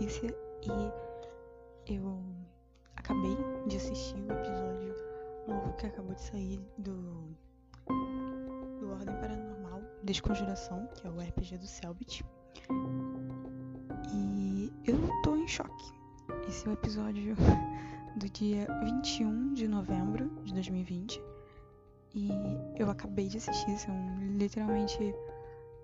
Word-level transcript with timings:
Letícia 0.00 0.34
e 1.86 1.92
eu 1.92 2.18
acabei 2.96 3.36
de 3.66 3.76
assistir 3.76 4.16
o 4.16 4.32
episódio 4.32 4.94
novo 5.46 5.74
que 5.74 5.86
acabou 5.86 6.14
de 6.14 6.22
sair 6.22 6.58
do, 6.78 7.36
do 8.80 8.92
Ordem 8.92 9.14
Paranormal 9.16 9.82
Desconjuração, 10.02 10.88
que 10.94 11.06
é 11.06 11.10
o 11.10 11.20
RPG 11.20 11.58
do 11.58 11.66
Selbit. 11.66 12.24
E 14.10 14.72
eu 14.86 14.96
tô 15.22 15.36
em 15.36 15.46
choque. 15.46 15.92
Esse 16.48 16.66
é 16.66 16.70
o 16.70 16.72
episódio 16.72 17.36
do 18.16 18.28
dia 18.30 18.66
21 18.82 19.52
de 19.52 19.68
novembro 19.68 20.30
de 20.44 20.54
2020. 20.54 21.22
E 22.14 22.30
eu 22.78 22.88
acabei 22.88 23.28
de 23.28 23.36
assistir, 23.36 23.78
são 23.78 24.18
literalmente 24.38 25.14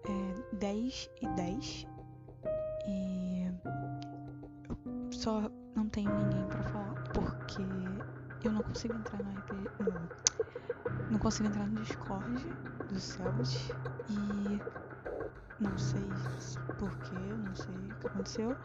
é, 0.08 0.56
10 0.56 1.10
e 1.20 1.28
10. 1.28 1.86
E 2.88 3.25
só 5.26 5.42
não 5.74 5.88
tenho 5.88 6.08
ninguém 6.08 6.46
para 6.46 6.62
falar 6.62 6.94
porque 7.12 7.60
eu 8.44 8.52
não 8.52 8.62
consigo 8.62 8.94
entrar 8.94 9.20
no 9.24 9.32
IP. 9.32 9.56
Não, 9.80 11.10
não 11.10 11.18
consigo 11.18 11.48
entrar 11.48 11.66
no 11.66 11.82
Discord 11.82 12.46
do 12.88 13.00
Selbit 13.00 13.74
e 14.08 14.60
não 15.60 15.76
sei 15.76 16.06
porquê, 16.78 17.16
não 17.44 17.56
sei 17.56 17.74
o 17.74 17.94
que 17.96 18.06
aconteceu. 18.06 18.56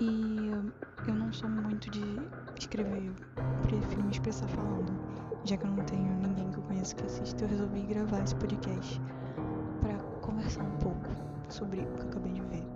E 0.00 0.50
eu 1.06 1.14
não 1.14 1.32
sou 1.32 1.48
muito 1.48 1.88
de 1.90 2.02
escrever, 2.58 3.06
eu 3.06 3.14
prefiro 3.62 4.02
me 4.02 4.10
expressar 4.10 4.48
falando. 4.48 4.92
Já 5.44 5.56
que 5.56 5.64
eu 5.64 5.70
não 5.70 5.84
tenho 5.84 6.12
ninguém 6.18 6.50
que 6.50 6.58
eu 6.58 6.62
conheço 6.64 6.96
que 6.96 7.04
assista, 7.06 7.44
eu 7.44 7.48
resolvi 7.50 7.82
gravar 7.82 8.24
esse 8.24 8.34
podcast 8.34 9.00
para 9.80 9.96
conversar 10.22 10.64
um 10.64 10.76
pouco 10.78 11.06
sobre 11.48 11.82
o 11.82 11.86
que 11.86 12.00
eu 12.00 12.08
acabei 12.08 12.32
de 12.32 12.40
ver. 12.40 12.66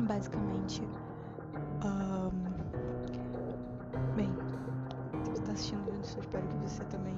Basicamente, 0.00 0.82
um... 1.88 2.30
bem, 4.16 4.30
se 5.24 5.30
você 5.30 5.42
tá 5.42 5.52
assistindo 5.52 5.80
o 5.80 5.84
vídeo, 5.84 5.98
eu 6.16 6.20
espero 6.20 6.46
que 6.48 6.56
você 6.56 6.84
também 6.84 7.14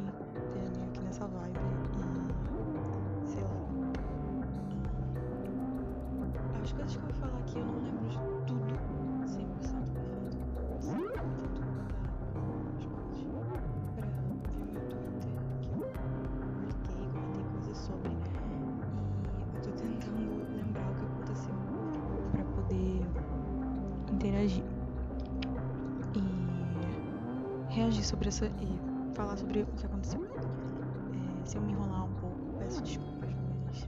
reagir 27.76 28.04
sobre 28.04 28.28
essa 28.28 28.46
e 28.46 29.14
falar 29.14 29.36
sobre 29.36 29.62
o 29.62 29.66
que 29.66 29.84
aconteceu. 29.84 30.24
É, 30.24 31.44
se 31.44 31.56
eu 31.56 31.62
me 31.62 31.72
enrolar 31.72 32.06
um 32.06 32.14
pouco, 32.14 32.58
peço 32.58 32.82
desculpas, 32.82 33.30
mas 33.66 33.84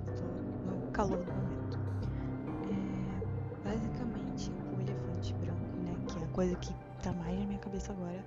tô 0.67 0.75
no 0.75 0.93
calor 0.93 1.25
do 1.25 1.33
momento. 1.33 1.79
É, 2.69 3.69
basicamente, 3.69 4.53
o 4.77 4.81
elefante 4.81 5.33
branco, 5.35 5.77
né, 5.85 5.97
que 6.07 6.19
é 6.19 6.23
a 6.23 6.29
coisa 6.29 6.55
que 6.57 6.75
tá 7.03 7.13
mais 7.15 7.39
na 7.39 7.47
minha 7.47 7.59
cabeça 7.61 7.93
agora, 7.93 8.23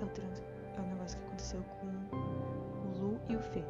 é 0.00 0.04
o, 0.04 0.08
trans, 0.08 0.42
é 0.76 0.80
o 0.80 0.86
negócio 0.86 1.18
que 1.18 1.26
aconteceu 1.26 1.62
com 1.62 1.86
o 1.86 2.98
Lu 2.98 3.20
e 3.28 3.36
o 3.36 3.40
Fê. 3.40 3.62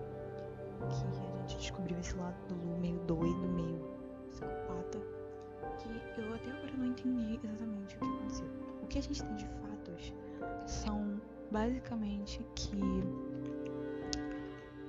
Que 0.78 1.06
a 1.06 1.40
gente 1.40 1.58
descobriu 1.58 1.98
esse 1.98 2.14
lado 2.16 2.36
do 2.48 2.54
Lu 2.54 2.78
meio 2.78 2.98
doido, 3.00 3.48
meio 3.48 3.80
psicopata 4.28 5.00
que 5.78 6.20
eu 6.20 6.34
até 6.34 6.50
agora 6.50 6.72
não 6.76 6.86
entendi 6.86 7.40
exatamente 7.42 7.96
o 7.96 7.98
que 7.98 8.04
aconteceu. 8.04 8.46
O 8.82 8.86
que 8.86 8.98
a 8.98 9.02
gente 9.02 9.22
tem 9.22 9.34
de 9.34 9.46
fatos 9.46 10.14
são 10.66 11.20
basicamente 11.52 12.40
que 12.54 12.80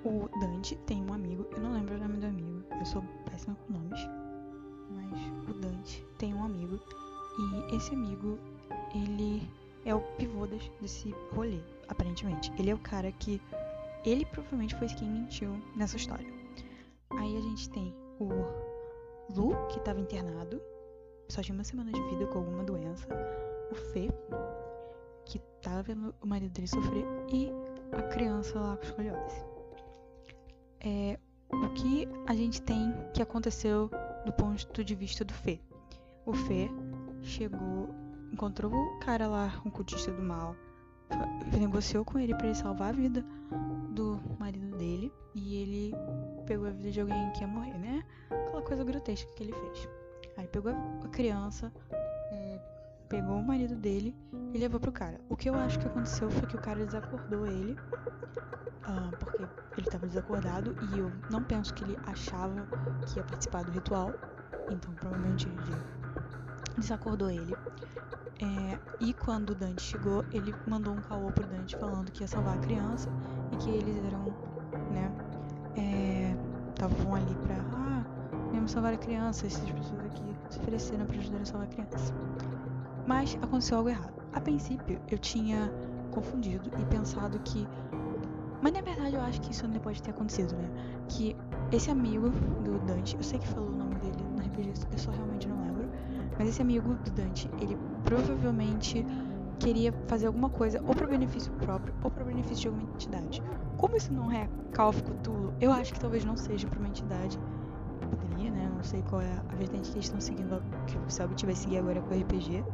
o 0.05 0.29
Dante 0.39 0.75
tem 0.87 1.03
um 1.03 1.13
amigo, 1.13 1.45
eu 1.51 1.59
não 1.59 1.73
lembro 1.73 1.95
o 1.95 1.97
nome 1.97 2.17
do 2.17 2.25
amigo, 2.25 2.63
eu 2.79 2.85
sou 2.85 3.03
péssima 3.29 3.55
com 3.55 3.73
nomes, 3.73 3.99
mas 4.89 5.49
o 5.49 5.59
Dante 5.59 6.05
tem 6.17 6.33
um 6.33 6.43
amigo 6.43 6.79
e 7.37 7.75
esse 7.75 7.93
amigo, 7.93 8.37
ele 8.95 9.47
é 9.85 9.93
o 9.93 10.01
pivô 10.17 10.45
desse, 10.47 11.13
rolê, 11.33 11.59
aparentemente. 11.87 12.51
Ele 12.57 12.69
é 12.69 12.75
o 12.75 12.79
cara 12.79 13.11
que, 13.11 13.41
ele 14.05 14.25
provavelmente 14.25 14.75
foi 14.75 14.87
quem 14.87 15.09
mentiu 15.09 15.61
nessa 15.75 15.97
história. 15.97 16.27
Aí 17.17 17.37
a 17.37 17.41
gente 17.41 17.69
tem 17.71 17.93
o 18.19 18.29
Lu, 19.35 19.55
que 19.67 19.79
estava 19.79 19.99
internado, 19.99 20.61
só 21.27 21.41
tinha 21.41 21.55
uma 21.55 21.63
semana 21.63 21.91
de 21.91 22.01
vida 22.09 22.27
com 22.27 22.39
alguma 22.39 22.63
doença. 22.63 23.07
O 23.71 23.75
Fê, 23.75 24.09
que 25.25 25.39
tava 25.61 25.83
vendo 25.83 26.13
o 26.21 26.27
marido 26.27 26.51
dele 26.51 26.67
sofrer. 26.67 27.05
E 27.31 27.51
a 27.91 28.01
criança 28.03 28.59
lá 28.59 28.77
com 28.77 28.83
escoliose. 28.83 29.45
É, 30.79 31.19
o 31.51 31.69
que 31.69 32.07
a 32.27 32.35
gente 32.35 32.61
tem 32.61 32.93
que 33.13 33.21
aconteceu 33.21 33.89
do 34.25 34.33
ponto 34.33 34.83
de 34.83 34.95
vista 34.95 35.23
do 35.23 35.33
Fê? 35.33 35.59
O 36.25 36.33
Fê 36.33 36.69
chegou, 37.21 37.89
encontrou 38.31 38.73
o 38.73 38.99
cara 38.99 39.27
lá, 39.27 39.61
um 39.65 39.69
cultista 39.69 40.11
do 40.11 40.21
mal, 40.21 40.55
negociou 41.57 42.03
com 42.03 42.19
ele 42.19 42.33
para 42.35 42.47
ele 42.47 42.55
salvar 42.55 42.89
a 42.89 42.91
vida 42.91 43.23
do 43.91 44.19
marido 44.39 44.75
dele 44.77 45.11
e 45.35 45.55
ele 45.55 45.93
pegou 46.45 46.67
a 46.67 46.71
vida 46.71 46.91
de 46.91 47.01
alguém 47.01 47.31
que 47.31 47.41
ia 47.41 47.47
morrer, 47.47 47.77
né? 47.77 48.03
Aquela 48.29 48.61
coisa 48.61 48.83
grotesca 48.83 49.31
que 49.33 49.43
ele 49.43 49.53
fez. 49.53 49.89
Aí 50.37 50.47
pegou 50.47 50.71
a 50.71 51.07
criança, 51.09 51.71
pegou 53.13 53.37
o 53.37 53.43
marido 53.43 53.75
dele 53.75 54.15
e 54.55 54.57
levou 54.57 54.79
pro 54.79 54.91
cara. 54.91 55.21
O 55.29 55.37
que 55.37 55.47
eu 55.47 55.53
acho 55.53 55.77
que 55.77 55.85
aconteceu 55.85 56.31
foi 56.31 56.47
que 56.47 56.55
o 56.55 56.59
cara 56.59 56.83
desacordou 56.83 57.45
ele, 57.45 57.77
ah, 58.85 59.11
porque 59.19 59.43
ele 59.77 59.87
tava 59.87 60.07
desacordado 60.07 60.75
e 60.81 60.97
eu 60.97 61.11
não 61.29 61.43
penso 61.43 61.71
que 61.75 61.83
ele 61.83 61.95
achava 62.07 62.65
que 63.05 63.19
ia 63.19 63.23
participar 63.23 63.63
do 63.65 63.71
ritual, 63.71 64.11
então 64.71 64.91
provavelmente 64.95 65.47
ele 65.47 65.75
desacordou 66.75 67.29
ele. 67.29 67.55
É, 68.41 68.79
e 68.99 69.13
quando 69.13 69.51
o 69.51 69.55
Dante 69.55 69.83
chegou, 69.83 70.25
ele 70.31 70.53
mandou 70.65 70.95
um 70.95 71.01
caô 71.01 71.31
pro 71.31 71.45
Dante 71.45 71.77
falando 71.77 72.11
que 72.11 72.23
ia 72.23 72.27
salvar 72.27 72.57
a 72.57 72.61
criança 72.61 73.09
e 73.51 73.57
que 73.57 73.69
eles 73.69 74.03
eram, 74.05 74.25
né, 74.91 76.35
estavam 76.71 77.13
ali 77.13 77.35
pra, 77.43 77.57
ah, 77.73 78.03
vamos 78.51 78.71
salvar 78.71 78.93
a 78.95 78.97
criança, 78.97 79.45
essas 79.45 79.69
pessoas 79.69 80.03
aqui 80.03 80.35
se 80.49 80.59
ofereceram 80.59 81.05
para 81.05 81.17
ajudar 81.19 81.41
a 81.41 81.45
salvar 81.45 81.67
a 81.67 81.71
criança. 81.71 82.13
Mas 83.05 83.37
aconteceu 83.41 83.77
algo 83.77 83.89
errado. 83.89 84.13
A 84.33 84.41
princípio, 84.41 84.99
eu 85.09 85.17
tinha 85.17 85.71
confundido 86.11 86.69
e 86.79 86.85
pensado 86.85 87.39
que. 87.39 87.67
Mas 88.61 88.71
na 88.71 88.81
verdade 88.81 89.15
eu 89.15 89.21
acho 89.21 89.41
que 89.41 89.51
isso 89.51 89.67
não 89.67 89.79
pode 89.79 90.01
ter 90.01 90.11
acontecido, 90.11 90.55
né? 90.55 90.69
Que 91.09 91.35
esse 91.71 91.91
amigo 91.91 92.29
do 92.63 92.79
Dante, 92.85 93.15
eu 93.17 93.23
sei 93.23 93.39
que 93.39 93.47
falou 93.47 93.69
o 93.69 93.75
nome 93.75 93.95
dele 93.95 94.23
no 94.35 94.41
RPG, 94.41 94.73
eu 94.91 94.97
só 94.97 95.11
realmente 95.11 95.47
não 95.47 95.61
lembro. 95.61 95.89
Mas 96.39 96.47
esse 96.47 96.61
amigo 96.61 96.93
do 96.93 97.11
Dante, 97.11 97.49
ele 97.59 97.77
provavelmente 98.05 99.05
queria 99.59 99.93
fazer 100.07 100.27
alguma 100.27 100.49
coisa 100.49 100.81
ou 100.85 100.95
para 100.95 101.07
benefício 101.07 101.51
próprio 101.53 101.93
ou 102.03 102.09
para 102.09 102.23
benefício 102.23 102.61
de 102.61 102.67
alguma 102.67 102.89
entidade. 102.93 103.43
Como 103.77 103.95
isso 103.95 104.13
não 104.13 104.31
é 104.31 104.47
Call 104.73 104.93
eu 105.61 105.71
acho 105.71 105.93
que 105.93 105.99
talvez 105.99 106.25
não 106.25 106.35
seja 106.35 106.67
para 106.67 106.79
uma 106.79 106.87
entidade. 106.87 107.39
Não 108.83 108.89
sei 108.89 109.01
qual 109.03 109.21
é 109.21 109.31
a 109.31 109.55
vertente 109.55 109.89
que 109.91 109.95
eles 109.95 110.05
estão 110.07 110.19
seguindo, 110.19 110.61
que 110.87 110.97
o 110.97 111.09
Selbit 111.09 111.45
vai 111.45 111.55
seguir 111.55 111.77
agora 111.77 112.01
com 112.01 112.13
o 112.13 112.19
RPG. 112.19 112.65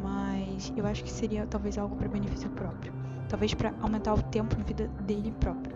Mas 0.00 0.72
eu 0.76 0.86
acho 0.86 1.02
que 1.02 1.10
seria 1.10 1.44
talvez 1.48 1.76
algo 1.76 1.96
para 1.96 2.08
benefício 2.08 2.48
próprio. 2.50 2.92
Talvez 3.28 3.52
para 3.52 3.74
aumentar 3.82 4.14
o 4.14 4.22
tempo 4.22 4.54
de 4.54 4.62
vida 4.62 4.86
dele 5.00 5.34
próprio. 5.40 5.74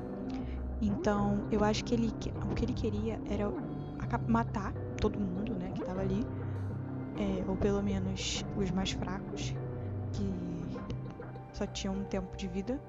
Então, 0.81 1.49
eu 1.51 1.65
acho 1.65 1.85
que 1.85 1.95
ele, 1.95 2.15
o 2.49 2.55
que 2.55 2.65
ele 2.65 2.75
queria 2.75 3.19
era 3.29 3.53
matar 4.29 4.73
todo 5.01 5.19
mundo, 5.19 5.53
né, 5.55 5.73
que 5.75 5.83
tava 5.83 6.01
ali. 6.01 6.25
É, 7.19 7.45
ou 7.51 7.57
pelo 7.57 7.83
menos 7.83 8.45
os 8.57 8.71
mais 8.71 8.93
fracos, 8.93 9.53
que 10.13 10.33
só 11.53 11.67
tinham 11.67 11.97
um 11.97 12.05
tempo 12.05 12.37
de 12.37 12.47
vida. 12.47 12.81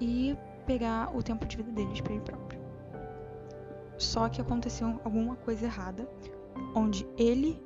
E 0.00 0.36
pegar 0.66 1.16
o 1.16 1.22
tempo 1.22 1.46
de 1.46 1.56
vida 1.56 1.70
deles 1.70 2.00
para 2.00 2.12
ele 2.12 2.22
próprio. 2.22 2.55
Só 3.98 4.28
que 4.28 4.40
aconteceu 4.40 5.00
alguma 5.04 5.36
coisa 5.36 5.64
errada, 5.66 6.08
onde 6.74 7.06
ele 7.16 7.62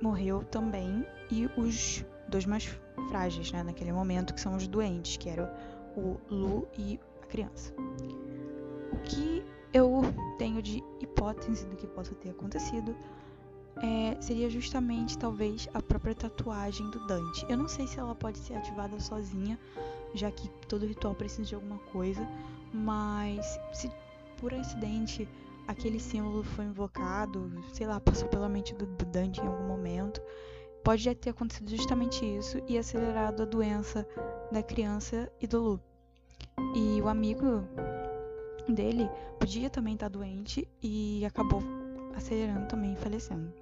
morreu 0.00 0.44
também 0.44 1.04
e 1.30 1.46
os 1.56 2.04
dois 2.28 2.46
mais 2.46 2.64
frágeis, 3.08 3.50
né, 3.52 3.62
naquele 3.62 3.92
momento, 3.92 4.34
que 4.34 4.40
são 4.40 4.56
os 4.56 4.66
doentes, 4.68 5.16
que 5.16 5.28
eram 5.28 5.48
o 5.96 6.16
Lu 6.30 6.68
e 6.76 7.00
a 7.22 7.26
criança. 7.26 7.72
O 8.92 8.96
que 8.98 9.44
eu 9.72 10.02
tenho 10.38 10.62
de 10.62 10.82
hipótese 11.00 11.66
do 11.66 11.76
que 11.76 11.86
possa 11.86 12.14
ter 12.14 12.30
acontecido 12.30 12.94
é, 13.82 14.20
seria 14.20 14.50
justamente 14.50 15.16
talvez 15.16 15.68
a 15.72 15.80
própria 15.80 16.14
tatuagem 16.14 16.88
do 16.90 17.06
Dante. 17.06 17.46
Eu 17.48 17.56
não 17.56 17.68
sei 17.68 17.86
se 17.86 17.98
ela 17.98 18.14
pode 18.14 18.38
ser 18.38 18.54
ativada 18.54 18.98
sozinha, 18.98 19.58
já 20.14 20.30
que 20.30 20.48
todo 20.66 20.86
ritual 20.86 21.14
precisa 21.14 21.44
de 21.44 21.54
alguma 21.54 21.78
coisa, 21.92 22.26
mas 22.72 23.58
se 23.72 23.90
por 24.38 24.54
acidente 24.54 25.28
aquele 25.68 26.00
símbolo 26.00 26.42
foi 26.42 26.64
invocado, 26.64 27.52
sei 27.74 27.86
lá, 27.86 28.00
passou 28.00 28.26
pela 28.28 28.48
mente 28.48 28.74
do, 28.74 28.86
Dante 28.86 29.40
em 29.40 29.46
algum 29.46 29.66
momento, 29.66 30.20
pode 30.82 31.14
ter 31.14 31.30
acontecido 31.30 31.68
justamente 31.68 32.24
isso 32.24 32.58
e 32.66 32.78
acelerado 32.78 33.42
a 33.42 33.46
doença 33.46 34.08
da 34.50 34.62
criança 34.62 35.30
e 35.40 35.46
do 35.46 35.60
Lu. 35.60 35.80
E 36.74 37.00
o 37.02 37.08
amigo 37.08 37.62
dele 38.66 39.08
podia 39.38 39.68
também 39.68 39.94
estar 39.94 40.08
doente 40.08 40.66
e 40.82 41.24
acabou 41.26 41.62
acelerando 42.16 42.66
também 42.66 42.94
e 42.94 42.96
falecendo. 42.96 43.52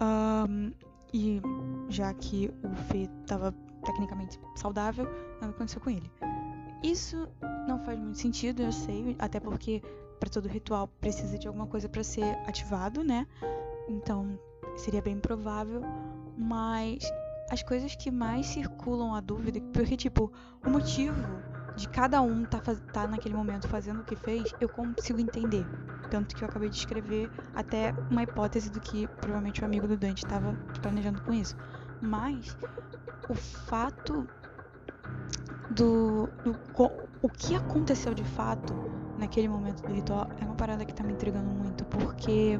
Um, 0.00 0.72
e 1.12 1.40
já 1.88 2.12
que 2.14 2.50
o 2.62 2.74
Fê 2.88 3.08
estava 3.22 3.52
tecnicamente 3.84 4.40
saudável, 4.56 5.06
nada 5.40 5.52
aconteceu 5.52 5.80
com 5.80 5.90
ele. 5.90 6.10
Isso 6.82 7.28
não 7.66 7.78
faz 7.80 7.98
muito 7.98 8.18
sentido, 8.18 8.62
eu 8.62 8.72
sei, 8.72 9.16
até 9.18 9.40
porque 9.40 9.82
para 10.24 10.30
todo 10.30 10.48
ritual 10.48 10.88
precisa 10.88 11.38
de 11.38 11.46
alguma 11.46 11.66
coisa 11.66 11.86
para 11.86 12.02
ser 12.02 12.24
ativado, 12.46 13.04
né? 13.04 13.26
Então 13.86 14.38
seria 14.74 15.02
bem 15.02 15.18
provável, 15.18 15.82
mas 16.38 17.04
as 17.50 17.62
coisas 17.62 17.94
que 17.94 18.10
mais 18.10 18.46
circulam 18.46 19.14
a 19.14 19.20
dúvida, 19.20 19.60
porque 19.72 19.96
tipo, 19.98 20.32
o 20.64 20.70
motivo 20.70 21.14
de 21.76 21.86
cada 21.88 22.22
um 22.22 22.44
tá, 22.44 22.58
tá 22.92 23.06
naquele 23.06 23.34
momento 23.34 23.68
fazendo 23.68 24.00
o 24.00 24.04
que 24.04 24.16
fez, 24.16 24.54
eu 24.60 24.68
consigo 24.68 25.20
entender. 25.20 25.66
Tanto 26.10 26.34
que 26.34 26.42
eu 26.42 26.48
acabei 26.48 26.70
de 26.70 26.76
escrever 26.76 27.30
até 27.54 27.92
uma 28.10 28.22
hipótese 28.22 28.70
do 28.70 28.80
que 28.80 29.06
provavelmente 29.20 29.60
o 29.60 29.64
amigo 29.66 29.86
do 29.86 29.96
Dante 29.96 30.24
estava 30.24 30.54
planejando 30.80 31.20
com 31.20 31.34
isso. 31.34 31.54
Mas 32.00 32.56
o 33.28 33.34
fato 33.34 34.26
do, 35.70 36.28
do 36.44 36.56
o 37.20 37.28
que 37.28 37.54
aconteceu 37.54 38.14
de 38.14 38.24
fato 38.24 39.03
naquele 39.18 39.48
momento 39.48 39.82
do 39.82 39.92
ritual 39.92 40.28
é 40.40 40.44
uma 40.44 40.54
parada 40.54 40.84
que 40.84 40.94
tá 40.94 41.02
me 41.02 41.12
intrigando 41.12 41.50
muito, 41.50 41.84
porque 41.86 42.58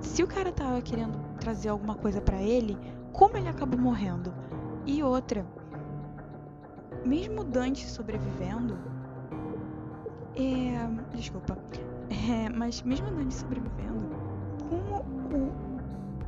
se 0.00 0.22
o 0.22 0.26
cara 0.26 0.52
tava 0.52 0.80
querendo 0.82 1.18
trazer 1.38 1.68
alguma 1.68 1.94
coisa 1.94 2.20
para 2.20 2.40
ele, 2.40 2.76
como 3.12 3.36
ele 3.36 3.48
acabou 3.48 3.78
morrendo? 3.78 4.32
E 4.84 5.02
outra, 5.02 5.46
mesmo 7.04 7.44
Dante 7.44 7.88
sobrevivendo, 7.88 8.76
é, 10.36 11.16
desculpa, 11.16 11.56
é, 12.10 12.48
mas 12.48 12.82
mesmo 12.82 13.10
Dante 13.10 13.34
sobrevivendo, 13.34 14.08
como 14.68 15.04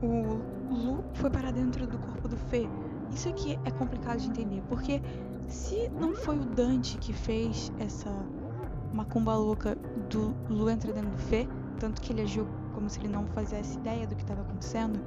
o, 0.02 0.06
o 0.06 0.75
Lu 0.75 1.05
foi 1.14 1.31
parar 1.31 1.52
dentro 1.52 1.87
do 1.87 1.99
corpo 1.99 2.28
do 2.28 2.37
Fê? 2.37 2.69
Isso 3.11 3.28
aqui 3.28 3.58
é 3.64 3.70
complicado 3.70 4.19
de 4.19 4.28
entender, 4.28 4.62
porque 4.69 5.00
se 5.49 5.88
não 5.90 6.14
foi 6.14 6.38
o 6.38 6.44
Dante 6.44 6.99
que 6.99 7.12
fez 7.12 7.72
essa 7.78 8.11
macumba 8.94 9.35
louca 9.35 9.76
do 10.08 10.35
Lu 10.49 10.70
entrar 10.70 10.93
dentro 10.93 11.11
do 11.11 11.19
Fê, 11.19 11.49
tanto 11.79 12.00
que 12.00 12.12
ele 12.12 12.23
agiu 12.23 12.46
como 12.73 12.88
se 12.88 13.00
ele 13.00 13.08
não 13.08 13.26
fizesse 13.26 13.76
ideia 13.79 14.06
do 14.06 14.14
que 14.14 14.23
estava 14.23 14.43
acontecendo, 14.43 15.00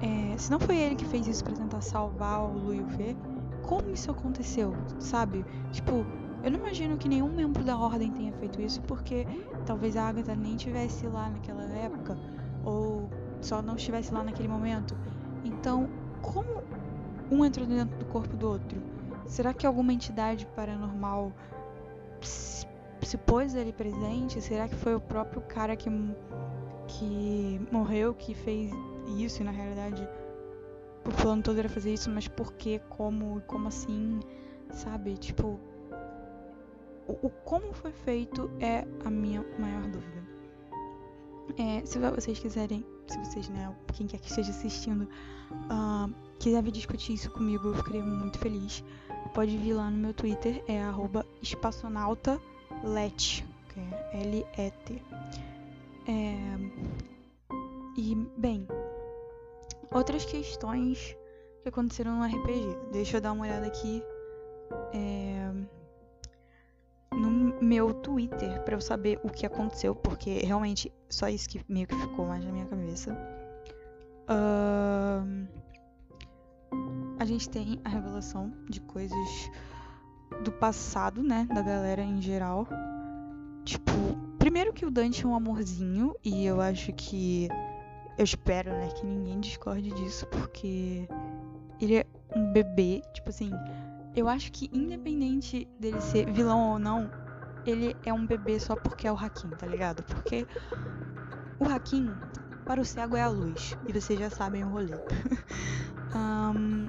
é, 0.00 0.36
se 0.36 0.50
não 0.50 0.58
foi 0.58 0.76
ele 0.76 0.96
que 0.96 1.04
fez 1.04 1.26
isso 1.26 1.44
para 1.44 1.54
tentar 1.54 1.80
salvar 1.80 2.40
o 2.40 2.52
Lu 2.52 2.74
e 2.74 2.80
o 2.80 2.88
Fê, 2.88 3.16
como 3.62 3.90
isso 3.90 4.10
aconteceu, 4.10 4.74
sabe? 4.98 5.44
Tipo, 5.70 6.04
eu 6.42 6.50
não 6.50 6.58
imagino 6.58 6.96
que 6.96 7.08
nenhum 7.08 7.32
membro 7.32 7.62
da 7.64 7.76
ordem 7.76 8.10
tenha 8.10 8.32
feito 8.32 8.60
isso, 8.60 8.80
porque 8.82 9.26
talvez 9.64 9.96
a 9.96 10.08
Agatha 10.08 10.34
nem 10.34 10.56
estivesse 10.56 11.06
lá 11.06 11.30
naquela 11.30 11.64
época, 11.64 12.18
ou 12.64 13.08
só 13.40 13.62
não 13.62 13.76
estivesse 13.76 14.12
lá 14.12 14.24
naquele 14.24 14.48
momento. 14.48 14.96
Então, 15.44 15.88
como 16.20 16.62
um 17.30 17.44
entrou 17.44 17.66
dentro 17.66 17.96
do 17.96 18.04
corpo 18.06 18.36
do 18.36 18.48
outro? 18.48 18.82
Será 19.26 19.54
que 19.54 19.66
alguma 19.66 19.92
entidade 19.92 20.46
paranormal 20.56 21.32
se, 23.06 23.16
pôs 23.16 23.54
ali 23.54 23.72
presente? 23.72 24.40
Será 24.40 24.68
que 24.68 24.74
foi 24.76 24.94
o 24.94 25.00
próprio 25.00 25.42
cara 25.42 25.76
que, 25.76 25.90
que 26.88 27.60
morreu 27.70 28.14
que 28.14 28.34
fez 28.34 28.70
isso 29.18 29.42
e 29.42 29.44
na 29.44 29.50
realidade 29.50 30.08
o 31.04 31.10
plano 31.10 31.42
todo 31.42 31.58
era 31.58 31.68
fazer 31.68 31.92
isso, 31.92 32.08
mas 32.10 32.28
por 32.28 32.52
que, 32.52 32.78
como 32.88 33.38
e 33.38 33.42
como 33.42 33.68
assim, 33.68 34.20
sabe? 34.70 35.16
Tipo, 35.16 35.58
o, 37.08 37.26
o, 37.26 37.30
como 37.44 37.72
foi 37.72 37.92
feito 37.92 38.50
é 38.60 38.86
a 39.04 39.10
minha 39.10 39.44
maior 39.58 39.82
dúvida. 39.82 40.22
É, 41.58 41.84
se 41.84 41.98
vocês 41.98 42.38
quiserem, 42.38 42.86
se 43.08 43.18
vocês, 43.18 43.48
né, 43.48 43.74
quem 43.94 44.06
quer 44.06 44.18
que 44.18 44.28
esteja 44.28 44.50
assistindo, 44.50 45.08
uh, 45.50 46.14
quiser 46.38 46.62
vir 46.62 46.70
discutir 46.70 47.14
isso 47.14 47.30
comigo, 47.30 47.68
eu 47.68 47.74
ficaria 47.74 48.02
muito 48.02 48.38
feliz. 48.38 48.84
Pode 49.34 49.56
vir 49.56 49.74
lá 49.74 49.90
no 49.90 49.96
meu 49.96 50.14
Twitter, 50.14 50.62
é 50.68 50.82
espaçonauta.let, 52.82 53.44
que 53.68 53.80
é 53.80 54.22
L-E-T. 54.22 55.02
É, 56.08 56.36
e, 57.96 58.14
bem, 58.36 58.66
outras 59.92 60.24
questões 60.24 61.16
que 61.62 61.68
aconteceram 61.68 62.18
no 62.18 62.24
RPG. 62.24 62.90
Deixa 62.92 63.16
eu 63.18 63.20
dar 63.20 63.32
uma 63.32 63.44
olhada 63.44 63.66
aqui 63.66 64.02
é, 64.92 65.50
no 67.12 67.30
meu 67.62 67.94
Twitter 67.94 68.62
para 68.64 68.74
eu 68.74 68.80
saber 68.80 69.20
o 69.22 69.30
que 69.30 69.46
aconteceu, 69.46 69.94
porque 69.94 70.40
realmente 70.40 70.92
só 71.08 71.28
isso 71.28 71.48
que 71.48 71.64
meio 71.68 71.86
que 71.86 71.94
ficou 71.94 72.26
mais 72.26 72.44
na 72.44 72.50
minha 72.50 72.66
cabeça. 72.66 73.16
Uh, 74.24 75.46
a 77.18 77.24
gente 77.24 77.48
tem 77.48 77.80
a 77.84 77.88
revelação 77.88 78.52
de 78.68 78.80
coisas 78.80 79.50
do 80.42 80.52
passado, 80.52 81.22
né, 81.22 81.46
da 81.52 81.62
galera 81.62 82.02
em 82.02 82.20
geral. 82.20 82.66
Tipo, 83.64 83.92
primeiro 84.38 84.72
que 84.72 84.84
o 84.84 84.90
Dante 84.90 85.24
é 85.24 85.28
um 85.28 85.34
amorzinho 85.34 86.14
e 86.24 86.44
eu 86.44 86.60
acho 86.60 86.92
que 86.92 87.48
eu 88.18 88.24
espero, 88.24 88.70
né, 88.70 88.88
que 88.88 89.06
ninguém 89.06 89.40
discorde 89.40 89.90
disso, 89.90 90.26
porque 90.26 91.08
ele 91.80 91.96
é 91.96 92.06
um 92.34 92.52
bebê, 92.52 93.02
tipo 93.12 93.28
assim, 93.28 93.50
eu 94.14 94.28
acho 94.28 94.52
que 94.52 94.68
independente 94.72 95.66
dele 95.78 96.00
ser 96.00 96.30
vilão 96.30 96.72
ou 96.72 96.78
não, 96.78 97.10
ele 97.64 97.96
é 98.04 98.12
um 98.12 98.26
bebê 98.26 98.58
só 98.58 98.76
porque 98.76 99.06
é 99.06 99.12
o 99.12 99.16
Hakim, 99.16 99.48
tá 99.50 99.66
ligado? 99.66 100.02
Porque 100.02 100.46
o 101.58 101.64
Hakim, 101.64 102.12
para 102.66 102.80
o 102.80 102.84
cego, 102.84 103.16
é 103.16 103.22
a 103.22 103.28
luz. 103.28 103.76
E 103.86 103.92
vocês 103.92 104.18
já 104.18 104.28
sabem 104.30 104.64
o 104.64 104.68
rolê. 104.68 104.92
um, 106.14 106.88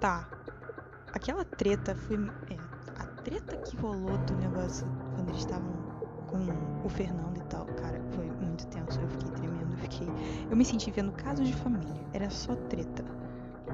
tá. 0.00 0.28
Aquela 1.18 1.44
treta 1.44 1.96
foi. 1.96 2.16
É, 2.48 2.56
a 2.96 3.04
treta 3.24 3.56
que 3.56 3.76
rolou 3.78 4.16
do 4.18 4.36
negócio 4.36 4.86
quando 5.16 5.30
eles 5.30 5.40
estavam 5.40 5.72
com 6.28 6.38
o 6.86 6.88
Fernando 6.88 7.36
e 7.38 7.42
tal, 7.46 7.66
cara, 7.66 8.00
foi 8.12 8.24
muito 8.40 8.64
tenso. 8.68 9.00
Eu 9.00 9.08
fiquei 9.08 9.30
tremendo, 9.32 9.72
eu 9.72 9.78
fiquei. 9.78 10.06
Eu 10.48 10.56
me 10.56 10.64
senti 10.64 10.92
vendo 10.92 11.10
casos 11.10 11.48
de 11.48 11.56
família. 11.56 12.00
Era 12.12 12.30
só 12.30 12.54
treta. 12.54 13.04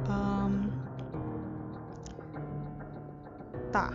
Um... 0.09 0.71
Tá. 3.71 3.93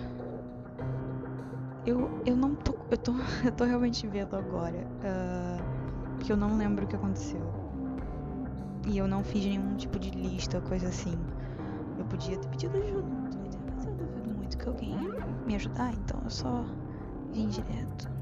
Eu, 1.87 2.21
eu 2.27 2.35
não 2.35 2.53
tô. 2.53 2.75
Eu 2.91 2.97
tô, 2.99 3.13
eu 3.43 3.51
tô 3.51 3.63
realmente 3.63 4.05
vendo 4.05 4.35
agora. 4.35 4.77
Uh, 4.77 6.29
eu 6.31 6.37
não 6.37 6.55
lembro 6.55 6.85
o 6.85 6.87
que 6.87 6.95
aconteceu. 6.95 7.41
E 8.87 8.95
eu 8.95 9.07
não 9.07 9.23
fiz 9.23 9.43
nenhum 9.43 9.75
tipo 9.75 9.97
de 9.97 10.11
lista, 10.11 10.61
coisa 10.61 10.87
assim. 10.87 11.17
Eu 11.97 12.05
podia 12.05 12.37
ter 12.37 12.47
pedido 12.49 12.77
ajuda 12.77 13.18
que 14.57 14.67
alguém 14.67 14.95
me 15.45 15.55
ajudar, 15.55 15.93
então 15.93 16.19
eu 16.23 16.29
só 16.29 16.65
vim 17.31 17.47
direto. 17.47 18.19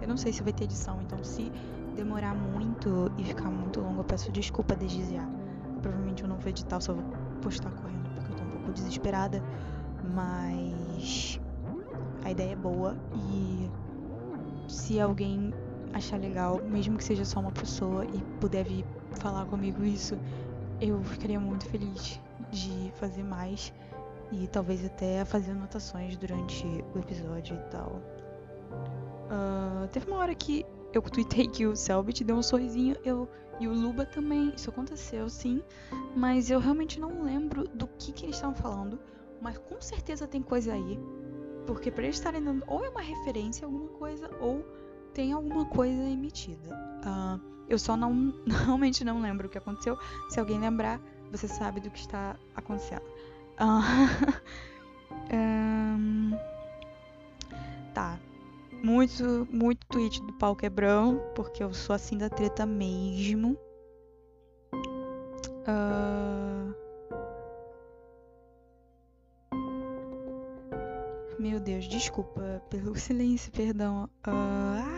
Eu 0.00 0.08
não 0.08 0.16
sei 0.16 0.32
se 0.32 0.42
vai 0.42 0.52
ter 0.52 0.64
edição, 0.64 1.00
então 1.00 1.22
se 1.22 1.52
demorar 1.94 2.34
muito 2.34 3.10
e 3.16 3.24
ficar 3.24 3.48
muito 3.48 3.80
longo, 3.80 4.00
eu 4.00 4.04
peço 4.04 4.32
desculpa 4.32 4.74
desde 4.74 5.14
já. 5.14 5.24
Provavelmente 5.80 6.24
eu 6.24 6.28
não 6.28 6.36
vou 6.38 6.48
editar, 6.48 6.76
eu 6.76 6.80
só 6.80 6.92
vou 6.92 7.04
postar 7.40 7.70
correndo 7.70 8.10
porque 8.16 8.32
eu 8.32 8.36
tô 8.36 8.42
um 8.42 8.50
pouco 8.50 8.72
desesperada. 8.72 9.40
Mas 10.12 11.40
a 12.24 12.32
ideia 12.32 12.52
é 12.52 12.56
boa 12.56 12.96
e 13.14 13.70
se 14.68 15.00
alguém 15.00 15.54
achar 15.92 16.18
legal, 16.18 16.60
mesmo 16.64 16.98
que 16.98 17.04
seja 17.04 17.24
só 17.24 17.38
uma 17.38 17.52
pessoa 17.52 18.04
e 18.04 18.22
puder 18.40 18.64
vir 18.64 18.84
falar 19.12 19.46
comigo 19.46 19.84
isso, 19.84 20.18
eu 20.82 21.02
ficaria 21.04 21.38
muito 21.38 21.64
feliz 21.66 22.20
de 22.50 22.92
fazer 22.96 23.22
mais 23.22 23.72
e 24.32 24.48
talvez 24.48 24.84
até 24.84 25.24
fazer 25.24 25.52
anotações 25.52 26.16
durante 26.16 26.66
o 26.94 26.98
episódio 26.98 27.54
e 27.54 27.70
tal. 27.70 28.02
Uh, 29.30 29.86
teve 29.88 30.10
uma 30.10 30.18
hora 30.18 30.34
que 30.34 30.66
eu 30.92 31.00
tuitei 31.00 31.46
que 31.46 31.66
o 31.66 31.76
Selbit 31.76 32.24
deu 32.24 32.36
um 32.36 32.42
sorrisinho, 32.42 32.96
eu 33.04 33.28
e 33.60 33.68
o 33.68 33.72
Luba 33.72 34.04
também, 34.04 34.52
isso 34.56 34.70
aconteceu 34.70 35.28
sim, 35.28 35.62
mas 36.16 36.50
eu 36.50 36.58
realmente 36.58 36.98
não 36.98 37.22
lembro 37.22 37.64
do 37.68 37.86
que, 37.86 38.12
que 38.12 38.24
eles 38.24 38.34
estavam 38.34 38.56
falando, 38.56 38.98
mas 39.40 39.56
com 39.58 39.80
certeza 39.80 40.26
tem 40.26 40.42
coisa 40.42 40.72
aí, 40.72 40.98
porque 41.64 41.90
para 41.90 42.04
eles 42.04 42.16
estarem 42.16 42.42
dando 42.42 42.64
ou 42.66 42.84
é 42.84 42.88
uma 42.88 43.00
referência 43.00 43.64
a 43.64 43.68
alguma 43.68 43.88
coisa 43.90 44.28
ou 44.40 44.64
tem 45.14 45.32
alguma 45.32 45.64
coisa 45.66 46.02
emitida. 46.02 46.74
Uh, 47.06 47.51
eu 47.68 47.78
só 47.78 47.96
não 47.96 48.34
realmente 48.46 49.04
não 49.04 49.20
lembro 49.20 49.46
o 49.46 49.50
que 49.50 49.58
aconteceu. 49.58 49.98
Se 50.28 50.38
alguém 50.38 50.58
lembrar, 50.58 51.00
você 51.30 51.48
sabe 51.48 51.80
do 51.80 51.90
que 51.90 52.00
está 52.00 52.36
acontecendo. 52.54 53.02
Uh, 53.62 55.34
um, 55.36 56.32
tá, 57.94 58.18
muito, 58.82 59.46
muito 59.50 59.86
tweet 59.86 60.20
do 60.22 60.32
pau 60.32 60.56
quebrão, 60.56 61.22
porque 61.34 61.62
eu 61.62 61.72
sou 61.72 61.94
assim 61.94 62.18
da 62.18 62.28
treta 62.28 62.66
mesmo. 62.66 63.56
Uh... 65.68 66.74
Meu 71.38 71.60
Deus, 71.60 71.86
desculpa 71.86 72.62
pelo 72.68 72.94
silêncio, 72.98 73.52
perdão. 73.52 74.08
Uh... 74.26 74.91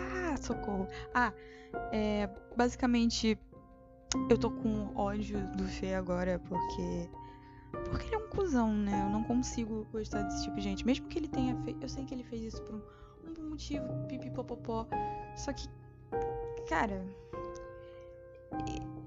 Socorro. 0.45 0.89
Ah, 1.15 1.33
é, 1.93 2.29
basicamente 2.57 3.39
eu 4.31 4.39
tô 4.39 4.51
com 4.51 4.93
ódio 4.95 5.39
do 5.57 5.65
Fê 5.65 5.95
agora 5.95 6.39
porque 6.39 7.09
porque 7.91 8.07
ele 8.07 8.15
é 8.15 8.19
um 8.19 8.29
cuzão, 8.29 8.73
né? 8.73 9.03
Eu 9.05 9.11
não 9.11 9.25
consigo 9.25 9.87
gostar 9.93 10.23
desse 10.23 10.45
tipo 10.45 10.57
de 10.57 10.63
gente. 10.63 10.87
Mesmo 10.87 11.07
que 11.09 11.19
ele 11.19 11.29
tenha 11.29 11.57
feito. 11.63 11.83
Eu 11.83 11.89
sei 11.89 12.05
que 12.05 12.15
ele 12.15 12.23
fez 12.23 12.55
isso 12.55 12.63
por 12.63 12.77
um, 12.77 12.83
um 13.41 13.51
motivo, 13.51 13.87
pipipopopó. 14.09 14.87
Só 15.37 15.53
que. 15.53 15.69
Cara. 16.69 17.05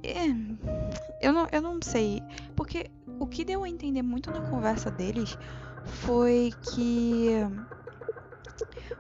É, 0.04 1.26
eu, 1.26 1.34
não, 1.34 1.48
eu 1.52 1.62
não 1.62 1.80
sei. 1.82 2.22
Porque 2.56 2.90
o 3.20 3.26
que 3.26 3.46
deu 3.46 3.64
a 3.64 3.70
entender 3.70 4.02
muito 4.02 4.30
na 4.32 4.42
conversa 4.50 4.92
deles 4.92 5.38
foi 5.86 6.52
que. 6.74 7.30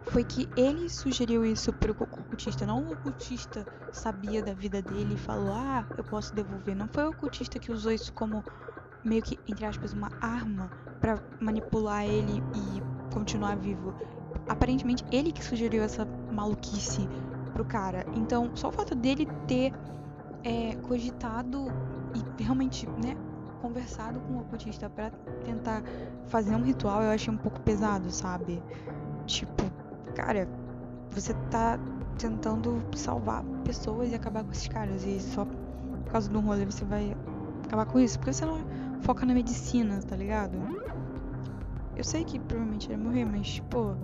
Foi 0.03 0.23
que 0.23 0.47
ele 0.55 0.89
sugeriu 0.89 1.45
isso 1.45 1.71
pro 1.73 1.91
ocultista. 1.91 2.65
Não 2.65 2.83
o 2.83 2.91
ocultista 2.93 3.65
sabia 3.91 4.41
da 4.41 4.53
vida 4.53 4.81
dele 4.81 5.13
e 5.13 5.17
falou: 5.17 5.51
Ah, 5.53 5.85
eu 5.97 6.03
posso 6.03 6.33
devolver. 6.35 6.75
Não 6.75 6.87
foi 6.87 7.05
o 7.05 7.09
ocultista 7.09 7.59
que 7.59 7.71
usou 7.71 7.91
isso 7.91 8.11
como 8.13 8.43
meio 9.03 9.21
que, 9.21 9.39
entre 9.47 9.65
aspas, 9.65 9.93
uma 9.93 10.11
arma 10.21 10.71
para 10.99 11.19
manipular 11.39 12.05
ele 12.05 12.43
e 12.55 13.13
continuar 13.13 13.55
vivo. 13.55 13.93
Aparentemente, 14.47 15.05
ele 15.11 15.31
que 15.31 15.43
sugeriu 15.43 15.83
essa 15.83 16.05
maluquice 16.31 17.07
pro 17.53 17.65
cara. 17.65 18.05
Então, 18.15 18.51
só 18.55 18.69
o 18.69 18.71
fato 18.71 18.95
dele 18.95 19.25
ter 19.47 19.73
é, 20.43 20.75
cogitado 20.87 21.67
e 22.13 22.43
realmente, 22.43 22.87
né, 22.87 23.15
conversado 23.61 24.19
com 24.21 24.33
o 24.33 24.41
ocultista 24.41 24.89
para 24.89 25.11
tentar 25.43 25.83
fazer 26.27 26.55
um 26.55 26.63
ritual, 26.63 27.01
eu 27.03 27.09
achei 27.09 27.33
um 27.33 27.37
pouco 27.37 27.59
pesado, 27.61 28.11
sabe? 28.11 28.61
Tipo, 29.27 29.63
cara, 30.15 30.47
você 31.11 31.33
tá 31.51 31.77
tentando 32.17 32.81
salvar 32.95 33.43
pessoas 33.63 34.11
e 34.11 34.15
acabar 34.15 34.43
com 34.43 34.51
esses 34.51 34.67
caras 34.67 35.03
e 35.03 35.19
só 35.19 35.45
por 35.45 36.11
causa 36.11 36.29
de 36.29 36.35
um 36.35 36.39
rolê 36.39 36.65
você 36.65 36.85
vai 36.85 37.15
acabar 37.65 37.85
com 37.85 37.99
isso? 37.99 38.17
Porque 38.17 38.33
você 38.33 38.45
não 38.45 38.65
foca 39.01 39.25
na 39.25 39.33
medicina, 39.33 39.99
tá 40.01 40.15
ligado? 40.15 40.57
Eu 41.95 42.03
sei 42.03 42.23
que 42.23 42.39
provavelmente 42.39 42.87
ele 42.87 42.95
vai 42.95 43.05
morrer, 43.05 43.25
mas, 43.25 43.59
pô, 43.69 43.95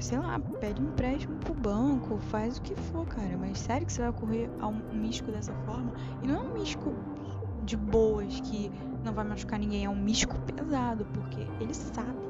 sei 0.00 0.18
lá, 0.18 0.38
pede 0.60 0.82
um 0.82 0.88
empréstimo 0.88 1.36
pro 1.38 1.54
banco, 1.54 2.18
faz 2.18 2.58
o 2.58 2.62
que 2.62 2.74
for, 2.74 3.06
cara. 3.06 3.36
Mas 3.38 3.58
sério 3.58 3.86
que 3.86 3.92
você 3.92 4.02
vai 4.02 4.12
correr 4.12 4.50
a 4.60 4.68
um 4.68 4.82
místico 4.92 5.30
dessa 5.30 5.54
forma? 5.64 5.92
E 6.22 6.26
não 6.26 6.36
é 6.36 6.42
um 6.42 6.52
místico 6.52 6.94
de 7.62 7.76
boas 7.76 8.40
que 8.40 8.70
não 9.04 9.12
vai 9.12 9.24
machucar 9.24 9.58
ninguém, 9.58 9.84
é 9.84 9.90
um 9.90 9.96
místico 9.96 10.36
pesado, 10.40 11.04
porque 11.06 11.46
ele 11.60 11.72
sabe. 11.72 12.27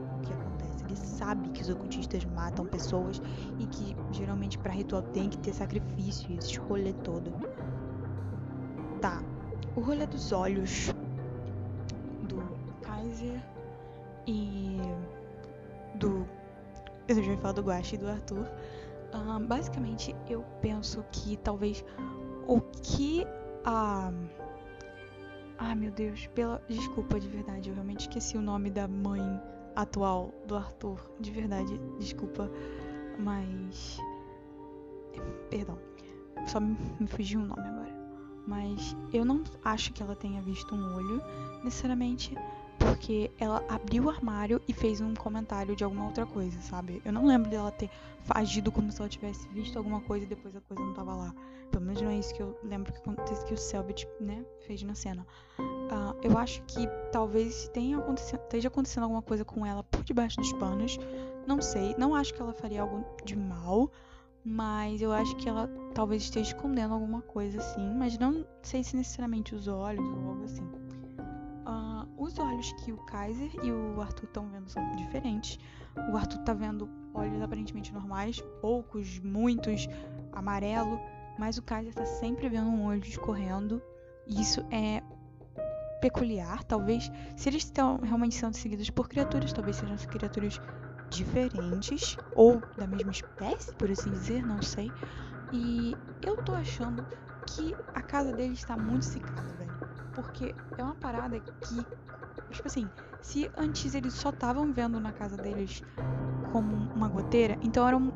Ele 0.88 0.96
sabe 0.96 1.50
que 1.50 1.62
os 1.62 1.68
ocultistas 1.68 2.24
matam 2.24 2.64
pessoas 2.64 3.20
e 3.58 3.66
que 3.66 3.94
geralmente 4.10 4.58
para 4.58 4.72
ritual 4.72 5.02
tem 5.02 5.28
que 5.28 5.38
ter 5.38 5.52
sacrifício, 5.52 6.34
esse 6.36 6.58
rolê 6.58 6.92
todo. 7.04 7.30
Tá. 9.00 9.22
O 9.76 9.80
rolê 9.80 10.06
dos 10.06 10.32
olhos 10.32 10.92
e 14.28 14.76
do. 15.94 16.26
Eu 17.08 17.22
já 17.22 17.32
ia 17.32 17.38
falar 17.38 17.52
do 17.52 17.62
Guache 17.62 17.96
e 17.96 17.98
do 17.98 18.08
Arthur. 18.08 18.46
Uh, 19.14 19.40
basicamente, 19.46 20.14
eu 20.28 20.44
penso 20.60 21.02
que 21.10 21.38
talvez 21.38 21.82
o 22.46 22.60
que 22.60 23.26
a. 23.64 24.12
Ah, 25.56 25.74
meu 25.74 25.90
Deus, 25.90 26.26
pela. 26.28 26.62
Desculpa, 26.68 27.18
de 27.18 27.28
verdade, 27.28 27.70
eu 27.70 27.74
realmente 27.74 28.00
esqueci 28.00 28.36
o 28.36 28.42
nome 28.42 28.70
da 28.70 28.86
mãe 28.86 29.40
atual 29.78 30.34
do 30.46 30.56
Arthur. 30.56 30.98
De 31.20 31.30
verdade, 31.30 31.80
desculpa. 31.98 32.50
Mas. 33.18 33.98
Perdão. 35.50 35.78
Só 36.46 36.60
me 36.60 36.76
fugiu 37.06 37.40
o 37.40 37.46
nome 37.46 37.62
agora. 37.62 37.96
Mas 38.46 38.96
eu 39.12 39.24
não 39.24 39.42
acho 39.64 39.92
que 39.92 40.02
ela 40.02 40.16
tenha 40.16 40.40
visto 40.42 40.74
um 40.74 40.96
olho, 40.96 41.22
necessariamente 41.62 42.34
porque 42.78 43.30
ela 43.38 43.64
abriu 43.68 44.04
o 44.04 44.10
armário 44.10 44.60
e 44.68 44.72
fez 44.72 45.00
um 45.00 45.14
comentário 45.14 45.74
de 45.74 45.84
alguma 45.84 46.06
outra 46.06 46.24
coisa, 46.24 46.60
sabe? 46.60 47.02
Eu 47.04 47.12
não 47.12 47.26
lembro 47.26 47.50
dela 47.50 47.70
ter 47.70 47.90
agido 48.30 48.70
como 48.70 48.90
se 48.92 49.00
ela 49.00 49.08
tivesse 49.08 49.48
visto 49.48 49.76
alguma 49.76 50.00
coisa 50.00 50.24
e 50.24 50.28
depois 50.28 50.54
a 50.54 50.60
coisa 50.60 50.82
não 50.82 50.94
tava 50.94 51.14
lá. 51.14 51.34
Pelo 51.70 51.84
menos 51.84 52.00
não 52.00 52.10
é 52.10 52.18
isso 52.18 52.34
que 52.34 52.42
eu 52.42 52.58
lembro 52.62 52.92
que 52.92 52.98
acontece 52.98 53.44
que 53.44 53.54
o 53.54 53.56
Selbit, 53.56 54.08
né, 54.20 54.44
fez 54.66 54.82
na 54.82 54.94
cena. 54.94 55.26
Uh, 55.58 56.16
eu 56.22 56.36
acho 56.38 56.62
que 56.62 56.86
talvez 57.12 57.68
tenha 57.68 57.98
acontecido, 57.98 58.40
esteja 58.42 58.68
acontecendo 58.68 59.04
alguma 59.04 59.22
coisa 59.22 59.44
com 59.44 59.66
ela 59.66 59.82
por 59.82 60.02
debaixo 60.02 60.36
dos 60.36 60.52
panos. 60.54 60.98
Não 61.46 61.60
sei, 61.60 61.94
não 61.98 62.14
acho 62.14 62.32
que 62.34 62.40
ela 62.40 62.52
faria 62.52 62.82
algo 62.82 63.04
de 63.24 63.36
mal, 63.36 63.90
mas 64.44 65.02
eu 65.02 65.12
acho 65.12 65.34
que 65.36 65.48
ela 65.48 65.68
talvez 65.94 66.22
esteja 66.22 66.54
escondendo 66.54 66.94
alguma 66.94 67.20
coisa 67.22 67.58
assim, 67.58 67.94
mas 67.94 68.18
não 68.18 68.46
sei 68.62 68.82
se 68.82 68.96
necessariamente 68.96 69.54
os 69.54 69.68
olhos 69.68 70.06
ou 70.06 70.28
algo 70.28 70.44
assim. 70.44 70.64
Uh, 70.64 71.97
os 72.28 72.38
olhos 72.38 72.72
que 72.74 72.92
o 72.92 72.98
Kaiser 72.98 73.50
e 73.62 73.72
o 73.72 74.00
Arthur 74.00 74.24
estão 74.24 74.48
vendo 74.48 74.68
são 74.68 74.96
diferentes. 74.96 75.58
O 76.12 76.16
Arthur 76.16 76.38
tá 76.44 76.52
vendo 76.52 76.88
olhos 77.14 77.40
aparentemente 77.40 77.92
normais, 77.92 78.40
poucos, 78.60 79.18
muitos, 79.20 79.88
amarelo, 80.32 81.00
mas 81.38 81.56
o 81.56 81.62
Kaiser 81.62 81.94
tá 81.94 82.04
sempre 82.04 82.48
vendo 82.48 82.68
um 82.68 82.84
olho 82.84 83.02
escorrendo. 83.02 83.82
E 84.26 84.40
isso 84.42 84.60
é 84.70 85.02
peculiar, 86.02 86.62
talvez, 86.64 87.10
se 87.34 87.48
eles 87.48 87.64
estão 87.64 87.98
realmente 87.98 88.34
sendo 88.34 88.54
seguidos 88.54 88.90
por 88.90 89.08
criaturas, 89.08 89.52
talvez 89.52 89.76
sejam 89.76 89.96
criaturas 89.96 90.60
diferentes 91.08 92.16
ou 92.34 92.62
da 92.76 92.86
mesma 92.86 93.10
espécie, 93.10 93.74
por 93.74 93.90
assim 93.90 94.10
dizer, 94.10 94.44
não 94.44 94.60
sei. 94.60 94.92
E 95.50 95.96
eu 96.22 96.36
tô 96.44 96.52
achando 96.52 97.04
que 97.46 97.74
a 97.94 98.02
casa 98.02 98.32
dele 98.32 98.52
está 98.52 98.76
muito 98.76 99.06
secada, 99.06 99.48
velho. 99.54 99.72
Porque 100.14 100.54
é 100.76 100.82
uma 100.82 100.94
parada 100.94 101.40
que, 101.40 101.86
tipo 102.54 102.68
assim, 102.68 102.90
se 103.20 103.50
antes 103.56 103.94
eles 103.94 104.14
só 104.14 104.30
estavam 104.30 104.72
vendo 104.72 105.00
na 105.00 105.12
casa 105.12 105.36
deles 105.36 105.82
como 106.52 106.74
uma 106.94 107.08
goteira, 107.08 107.58
então 107.62 107.86
era 107.86 107.96
uma, 107.96 108.12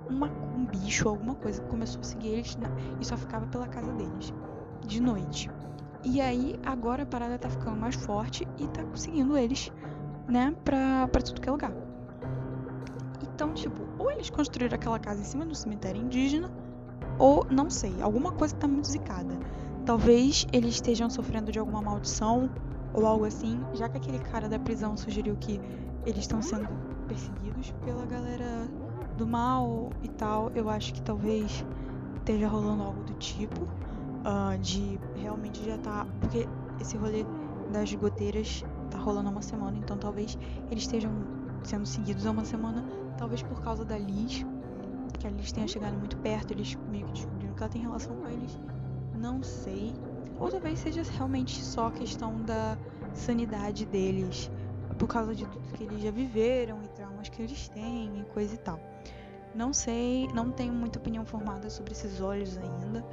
um 0.56 0.64
bicho, 0.64 1.08
alguma 1.08 1.34
coisa 1.34 1.60
que 1.60 1.68
começou 1.68 2.00
a 2.00 2.04
seguir 2.04 2.28
eles 2.28 2.56
na, 2.56 2.68
e 3.00 3.04
só 3.04 3.16
ficava 3.16 3.46
pela 3.46 3.66
casa 3.66 3.92
deles, 3.92 4.32
de 4.86 5.00
noite. 5.00 5.50
E 6.04 6.20
aí, 6.20 6.58
agora 6.64 7.04
a 7.04 7.06
parada 7.06 7.38
tá 7.38 7.48
ficando 7.48 7.76
mais 7.76 7.94
forte 7.94 8.48
e 8.58 8.66
tá 8.68 8.82
conseguindo 8.84 9.36
eles, 9.36 9.70
né, 10.26 10.54
pra, 10.64 11.06
pra 11.08 11.22
tudo 11.22 11.40
que 11.40 11.48
é 11.48 11.52
lugar. 11.52 11.72
Então, 13.22 13.52
tipo, 13.54 13.82
ou 13.98 14.10
eles 14.10 14.30
construíram 14.30 14.74
aquela 14.74 14.98
casa 14.98 15.20
em 15.20 15.24
cima 15.24 15.44
do 15.44 15.54
cemitério 15.54 16.00
indígena, 16.00 16.50
ou 17.18 17.46
não 17.50 17.70
sei, 17.70 18.00
alguma 18.00 18.32
coisa 18.32 18.56
tá 18.56 18.66
muito 18.66 18.88
zicada. 18.88 19.38
Talvez 19.84 20.46
eles 20.52 20.74
estejam 20.74 21.10
sofrendo 21.10 21.52
de 21.52 21.58
alguma 21.58 21.82
maldição 21.82 22.50
ou 22.92 23.06
algo 23.06 23.25
assim, 23.25 23.61
já 23.75 23.88
que 23.88 23.96
aquele 23.96 24.18
cara 24.18 24.49
da 24.49 24.58
prisão 24.58 24.96
sugeriu 24.96 25.37
que 25.37 25.61
eles 26.04 26.20
estão 26.20 26.42
sendo 26.42 26.68
perseguidos 27.06 27.72
pela 27.84 28.04
galera 28.06 28.68
do 29.16 29.26
mal 29.26 29.90
e 30.02 30.08
tal. 30.08 30.50
Eu 30.54 30.68
acho 30.68 30.92
que 30.94 31.02
talvez 31.02 31.64
esteja 32.16 32.49
rolando 32.49 32.82
algo 32.82 33.02
do 33.04 33.14
tipo, 33.14 33.62
uh, 33.62 34.58
de 34.61 34.99
realmente 35.16 35.64
já 35.64 35.78
tá. 35.78 36.06
Porque 36.20 36.49
esse 36.80 36.96
rolê 36.96 37.25
das 37.72 37.92
goteiras 37.94 38.64
tá 38.90 38.99
rolando 38.99 39.28
há 39.28 39.32
uma 39.32 39.42
semana, 39.42 39.78
então 39.78 39.96
talvez 39.96 40.37
eles 40.70 40.84
estejam 40.84 41.11
sendo 41.64 41.87
seguidos 41.87 42.26
há 42.26 42.30
uma 42.30 42.44
semana, 42.44 42.84
talvez 43.16 43.42
por 43.42 43.62
causa 43.62 43.84
da 43.84 43.96
Liz, 43.96 44.44
que 45.18 45.26
a 45.26 45.30
Liz 45.30 45.52
tenha 45.52 45.66
chegado 45.66 45.96
muito 45.96 46.16
perto, 46.18 46.52
eles 46.52 46.76
meio 46.90 47.06
que 47.06 47.12
descobriram 47.12 47.54
que 47.54 47.62
ela 47.62 47.70
tem 47.70 47.80
relação 47.80 48.14
com 48.16 48.28
eles 48.28 48.58
não 49.22 49.40
sei. 49.40 49.94
Ou 50.38 50.50
talvez 50.50 50.78
seja 50.78 51.02
realmente 51.02 51.62
só 51.62 51.90
questão 51.90 52.42
da 52.42 52.76
sanidade 53.14 53.86
deles, 53.86 54.50
por 54.98 55.06
causa 55.06 55.34
de 55.34 55.46
tudo 55.46 55.72
que 55.72 55.84
eles 55.84 56.00
já 56.02 56.10
viveram 56.10 56.82
e 56.82 56.88
traumas 56.88 57.28
que 57.28 57.42
eles 57.42 57.68
têm 57.68 58.20
e 58.20 58.24
coisa 58.26 58.54
e 58.54 58.58
tal. 58.58 58.80
Não 59.54 59.72
sei, 59.72 60.28
não 60.34 60.50
tenho 60.50 60.72
muita 60.72 60.98
opinião 60.98 61.24
formada 61.24 61.68
sobre 61.68 61.92
esses 61.92 62.20
olhos 62.20 62.56
ainda. 62.56 63.04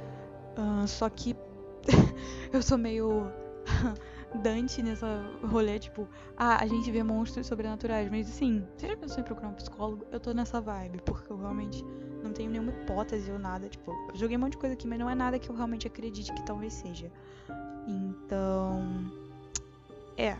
Uh, 0.56 0.86
só 0.86 1.08
que 1.08 1.36
eu 2.52 2.62
sou 2.62 2.78
meio 2.78 3.30
Dante 4.42 4.82
nessa 4.82 5.22
rolê, 5.42 5.78
tipo, 5.78 6.08
ah, 6.36 6.62
a 6.62 6.66
gente 6.66 6.90
vê 6.90 7.02
monstros 7.02 7.46
sobrenaturais, 7.46 8.10
mas 8.10 8.28
assim, 8.28 8.66
você 8.76 8.88
já 8.88 8.96
pensou 8.96 9.20
em 9.20 9.24
procurar 9.24 9.48
um 9.48 9.54
psicólogo? 9.54 10.06
Eu 10.10 10.20
tô 10.20 10.32
nessa 10.32 10.60
vibe, 10.60 11.02
porque 11.04 11.32
eu 11.32 11.36
realmente 11.36 11.84
não 12.22 12.32
tenho 12.32 12.50
nenhuma 12.50 12.70
hipótese 12.70 13.30
ou 13.30 13.38
nada. 13.38 13.68
Tipo, 13.68 13.92
eu 14.12 14.16
joguei 14.16 14.36
um 14.36 14.40
monte 14.40 14.52
de 14.52 14.58
coisa 14.58 14.74
aqui, 14.74 14.86
mas 14.86 14.98
não 14.98 15.08
é 15.08 15.14
nada 15.14 15.38
que 15.38 15.48
eu 15.48 15.54
realmente 15.54 15.86
acredite 15.86 16.32
que 16.32 16.42
talvez 16.44 16.74
seja. 16.74 17.10
Então. 17.86 19.10
É. 20.16 20.36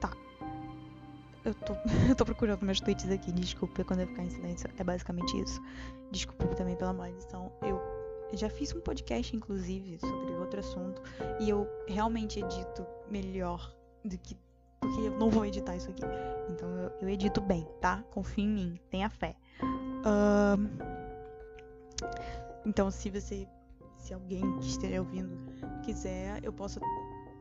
Tá. 0.00 0.12
Eu 1.44 1.54
tô, 1.54 1.74
eu 2.08 2.14
tô 2.14 2.24
procurando 2.24 2.62
meus 2.62 2.80
tweets 2.80 3.10
aqui, 3.10 3.32
desculpa 3.32 3.84
quando 3.84 4.00
eu 4.00 4.06
ficar 4.06 4.24
em 4.24 4.30
silêncio. 4.30 4.70
É 4.78 4.84
basicamente 4.84 5.40
isso. 5.40 5.60
Desculpa 6.10 6.46
também 6.54 6.76
pela 6.76 6.92
má 6.92 7.10
edição. 7.10 7.52
Eu 7.62 7.80
já 8.32 8.48
fiz 8.48 8.74
um 8.74 8.80
podcast, 8.80 9.34
inclusive, 9.36 9.98
sobre 9.98 10.32
outro 10.34 10.60
assunto. 10.60 11.02
E 11.40 11.50
eu 11.50 11.68
realmente 11.86 12.40
edito 12.40 12.86
melhor 13.10 13.74
do 14.04 14.16
que. 14.18 14.36
Porque 14.92 15.08
eu 15.08 15.18
não 15.18 15.30
vou 15.30 15.46
editar 15.46 15.74
isso 15.74 15.90
aqui. 15.90 16.02
Então 16.50 16.68
eu, 16.68 16.92
eu 17.00 17.08
edito 17.08 17.40
bem, 17.40 17.66
tá? 17.80 18.04
Confia 18.10 18.44
em 18.44 18.48
mim, 18.48 18.80
tenha 18.90 19.08
fé. 19.08 19.34
Uh... 19.62 20.68
Então, 22.66 22.90
se 22.90 23.08
você. 23.08 23.48
Se 23.96 24.12
alguém 24.12 24.58
que 24.58 24.66
esteja 24.66 25.00
ouvindo 25.00 25.38
quiser, 25.84 26.44
eu 26.44 26.52
posso 26.52 26.80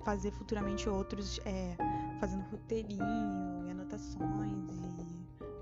fazer 0.05 0.31
futuramente 0.31 0.87
outros. 0.87 1.39
É, 1.45 1.75
fazendo 2.19 2.43
roteirinho 2.51 3.01
anotações 3.69 4.69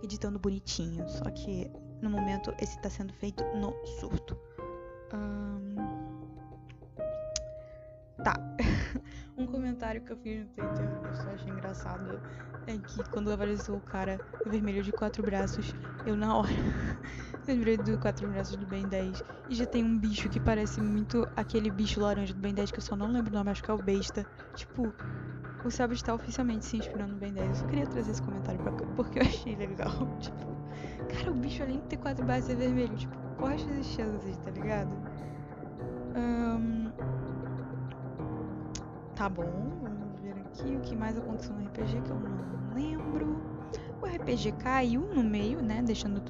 e 0.01 0.05
editando 0.05 0.37
bonitinho. 0.37 1.07
Só 1.09 1.23
que 1.31 1.71
no 2.01 2.09
momento 2.09 2.53
esse 2.59 2.75
está 2.75 2.89
sendo 2.89 3.13
feito 3.13 3.43
no 3.55 3.73
surto. 3.99 4.37
Tá. 8.23 8.35
um 9.37 9.45
comentário 9.45 10.01
que 10.01 10.11
eu 10.11 10.17
fiz 10.17 10.41
no 10.41 10.47
Twitter 10.47 10.99
que 11.01 11.07
eu 11.07 11.15
só 11.15 11.29
achei 11.29 11.51
engraçado 11.51 12.21
é 12.67 12.77
que 12.77 13.03
quando 13.09 13.31
apareceu 13.31 13.75
o 13.75 13.81
cara 13.81 14.19
vermelho 14.45 14.83
de 14.83 14.91
quatro 14.91 15.23
braços, 15.23 15.73
eu 16.05 16.15
na 16.15 16.35
hora 16.35 16.49
lembrei 17.47 17.77
do 17.77 17.97
quatro 17.97 18.27
braços 18.27 18.55
do 18.55 18.65
Ben 18.65 18.87
10. 18.87 19.23
E 19.49 19.55
já 19.55 19.65
tem 19.65 19.83
um 19.83 19.97
bicho 19.97 20.29
que 20.29 20.39
parece 20.39 20.79
muito 20.81 21.27
aquele 21.35 21.71
bicho 21.71 21.99
laranja 21.99 22.33
do 22.33 22.39
Ben 22.39 22.53
10 22.53 22.71
que 22.71 22.77
eu 22.77 22.83
só 22.83 22.95
não 22.95 23.11
lembro 23.11 23.31
o 23.31 23.35
nome, 23.35 23.49
acho 23.49 23.63
que 23.63 23.71
é 23.71 23.73
o 23.73 23.77
Besta. 23.77 24.25
Tipo, 24.55 24.93
o 25.63 25.71
Selby 25.71 25.95
está 25.95 26.13
oficialmente 26.13 26.65
se 26.65 26.77
inspirando 26.77 27.13
no 27.13 27.19
Ben 27.19 27.33
10. 27.33 27.47
Eu 27.47 27.55
só 27.55 27.65
queria 27.65 27.87
trazer 27.87 28.11
esse 28.11 28.21
comentário 28.21 28.59
pra 28.59 28.71
cá 28.71 28.85
porque 28.95 29.19
eu 29.19 29.23
achei 29.23 29.55
legal. 29.55 29.91
Tipo, 30.19 30.45
cara, 31.07 31.31
o 31.31 31.35
bicho 31.35 31.63
além 31.63 31.79
de 31.79 31.87
ter 31.87 31.97
quatro 31.97 32.23
braços 32.23 32.49
é 32.49 32.55
vermelho. 32.55 32.95
Tipo, 32.95 33.17
quais 33.37 33.65
as 33.79 33.85
chances, 33.87 34.37
tá 34.37 34.51
ligado? 34.51 34.91
Um... 36.15 36.88
Tá 39.19 39.27
bom, 39.27 39.43
vamos 39.81 40.17
ver 40.21 40.31
aqui 40.37 40.77
o 40.77 40.79
que 40.79 40.95
mais 40.95 41.17
aconteceu 41.17 41.53
no 41.53 41.65
RPG 41.65 42.01
que 42.03 42.09
eu 42.09 42.17
não 42.21 42.73
lembro. 42.73 43.37
O 44.01 44.05
RPG 44.05 44.53
caiu 44.53 45.13
no 45.13 45.21
meio, 45.21 45.61
né? 45.61 45.81
Deixando 45.81 46.21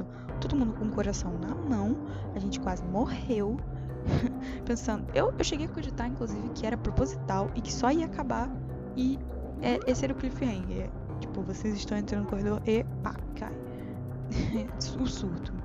todo 0.41 0.55
mundo 0.55 0.74
com 0.74 0.86
o 0.86 0.89
coração 0.89 1.38
na 1.38 1.53
mão. 1.53 1.96
A 2.34 2.39
gente 2.39 2.60
quase 2.60 2.84
morreu. 2.84 3.58
Pensando, 4.65 5.05
eu, 5.13 5.31
eu 5.38 5.43
cheguei 5.43 5.67
a 5.67 5.69
cogitar, 5.69 6.08
inclusive, 6.08 6.50
que 6.50 6.65
era 6.65 6.75
proposital 6.75 7.51
e 7.53 7.62
que 7.62 7.72
só 7.72 7.91
ia 7.91 8.08
acabar 8.08 8.50
e 8.98 9.19
é, 9.62 9.79
esse 9.86 10.03
era 10.03 10.12
o 10.12 10.15
cliffhanger. 10.15 10.89
Tipo, 11.19 11.43
vocês 11.43 11.75
estão 11.75 11.96
entrando 11.96 12.24
no 12.24 12.27
corredor 12.27 12.60
e 12.65 12.84
pá, 13.03 13.13
cai. 13.36 13.53
o 15.00 15.05
surto. 15.05 15.59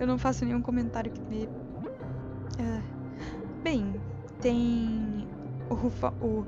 Eu 0.00 0.06
não 0.06 0.18
faço 0.18 0.44
nenhum 0.44 0.62
comentário 0.62 1.12
que 1.12 1.20
dê. 1.20 1.46
Uh, 2.58 2.82
bem, 3.62 3.94
tem 4.40 5.28
o, 5.68 6.26
o 6.26 6.46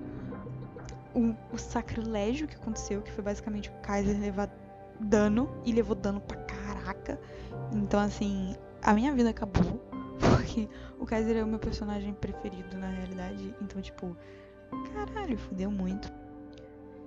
o, 1.14 1.34
o 1.52 1.58
sacrilégio 1.58 2.48
que 2.48 2.56
aconteceu, 2.56 3.02
que 3.02 3.12
foi 3.12 3.22
basicamente 3.22 3.70
o 3.70 3.72
Kaiser 3.82 4.18
levar 4.18 4.50
dano 4.98 5.48
e 5.64 5.72
levou 5.72 5.94
dano 5.94 6.20
pra 6.20 6.36
caraca. 6.38 7.20
Então, 7.72 8.00
assim, 8.00 8.54
a 8.82 8.92
minha 8.94 9.12
vida 9.12 9.30
acabou. 9.30 9.80
Porque 10.18 10.68
o 10.98 11.04
Kaiser 11.04 11.36
é 11.36 11.44
o 11.44 11.46
meu 11.46 11.58
personagem 11.58 12.14
preferido 12.14 12.76
na 12.78 12.88
realidade. 12.88 13.54
Então, 13.60 13.80
tipo, 13.80 14.16
caralho, 14.94 15.36
fudeu 15.36 15.70
muito. 15.70 16.08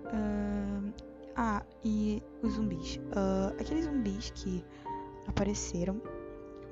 Uh, 0.05 0.93
ah, 1.35 1.63
e 1.83 2.21
os 2.41 2.53
zumbis. 2.53 2.97
Uh, 2.97 3.59
aqueles 3.59 3.85
zumbis 3.85 4.31
que 4.31 4.63
apareceram, 5.27 6.01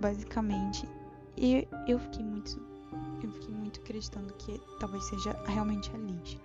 basicamente, 0.04 0.86
eu, 1.38 1.66
eu 1.88 1.98
fiquei 1.98 2.24
muito. 2.24 2.62
Eu 3.24 3.32
fiquei 3.32 3.56
muito 3.56 3.80
acreditando 3.80 4.34
que 4.34 4.62
talvez 4.80 5.04
seja 5.06 5.32
realmente 5.48 5.90
a 5.96 5.98
Liz. 5.98 6.38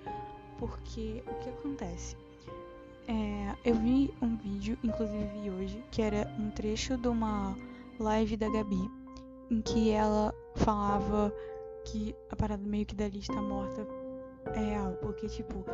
Porque 0.58 1.22
o 1.26 1.34
que 1.42 1.48
acontece? 1.48 2.16
É, 3.08 3.54
eu 3.64 3.74
vi 3.74 4.14
um 4.22 4.36
vídeo, 4.36 4.78
inclusive 4.84 5.24
vi 5.40 5.50
hoje, 5.50 5.84
que 5.90 6.00
era 6.00 6.32
um 6.38 6.50
trecho 6.50 6.96
de 6.96 7.08
uma 7.08 7.56
live 7.98 8.36
da 8.36 8.48
Gabi, 8.48 8.90
em 9.50 9.60
que 9.60 9.90
ela 9.90 10.32
falava 10.54 11.32
que 11.84 12.14
a 12.30 12.36
parada 12.36 12.62
meio 12.64 12.86
que 12.86 12.94
da 12.94 13.08
lista 13.08 13.40
morta 13.40 13.86
é 14.54 14.60
real, 14.60 14.92
porque 15.00 15.26
tipo, 15.26 15.64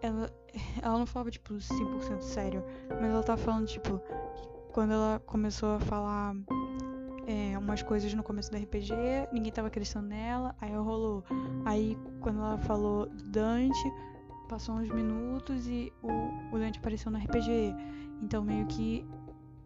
ela, 0.00 0.30
ela 0.80 0.98
não 0.98 1.06
falava 1.06 1.30
tipo 1.30 1.54
100% 1.54 2.20
sério, 2.20 2.64
mas 2.88 3.10
ela 3.10 3.22
tava 3.22 3.42
falando 3.42 3.66
tipo, 3.66 3.98
que 3.98 4.48
quando 4.72 4.92
ela 4.92 5.20
começou 5.26 5.74
a 5.74 5.80
falar 5.80 6.34
é, 7.30 7.56
umas 7.56 7.82
coisas 7.82 8.12
no 8.12 8.22
começo 8.22 8.50
do 8.50 8.56
RPG, 8.56 8.92
ninguém 9.32 9.52
tava 9.52 9.68
acreditando 9.68 10.08
nela, 10.08 10.54
aí 10.60 10.74
rolou. 10.74 11.22
Aí 11.64 11.96
quando 12.20 12.40
ela 12.40 12.58
falou 12.58 13.08
Dante, 13.26 13.92
passou 14.48 14.74
uns 14.74 14.90
minutos 14.90 15.68
e 15.68 15.92
o, 16.02 16.10
o 16.54 16.58
Dante 16.58 16.78
apareceu 16.80 17.12
no 17.12 17.18
RPG. 17.18 17.74
Então 18.20 18.42
meio 18.42 18.66
que 18.66 19.06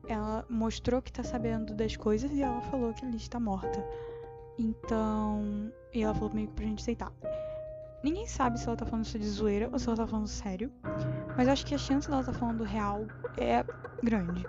ela 0.07 0.45
mostrou 0.51 1.01
que 1.01 1.11
tá 1.11 1.23
sabendo 1.23 1.75
das 1.75 1.97
coisas 1.97 2.31
e 2.31 2.43
ela 2.43 2.61
falou 2.63 2.93
que 2.93 3.05
a 3.05 3.09
Liz 3.09 3.27
tá 3.29 3.41
morta. 3.41 3.83
Então. 4.59 5.73
E 5.93 6.03
ela 6.03 6.15
falou 6.15 6.35
meio 6.35 6.49
que 6.49 6.55
pra 6.55 6.67
gente 6.67 6.83
aceitar. 6.83 7.13
Ninguém 8.03 8.27
sabe 8.27 8.61
se 8.61 8.67
ela 8.67 8.77
tá 8.77 8.85
falando 8.85 9.07
isso 9.07 9.19
de 9.19 9.27
zoeira 9.27 9.71
ou 9.73 9.79
se 9.79 9.89
ela 9.89 9.97
tá 9.97 10.07
falando 10.07 10.29
sério. 10.29 10.71
Mas 11.35 11.49
acho 11.49 11.65
que 11.65 11.75
a 11.75 11.79
chance 11.79 12.09
dela 12.09 12.23
tá 12.23 12.35
falando 12.35 12.63
real 12.63 13.07
é 13.39 13.65
grande. 14.03 14.45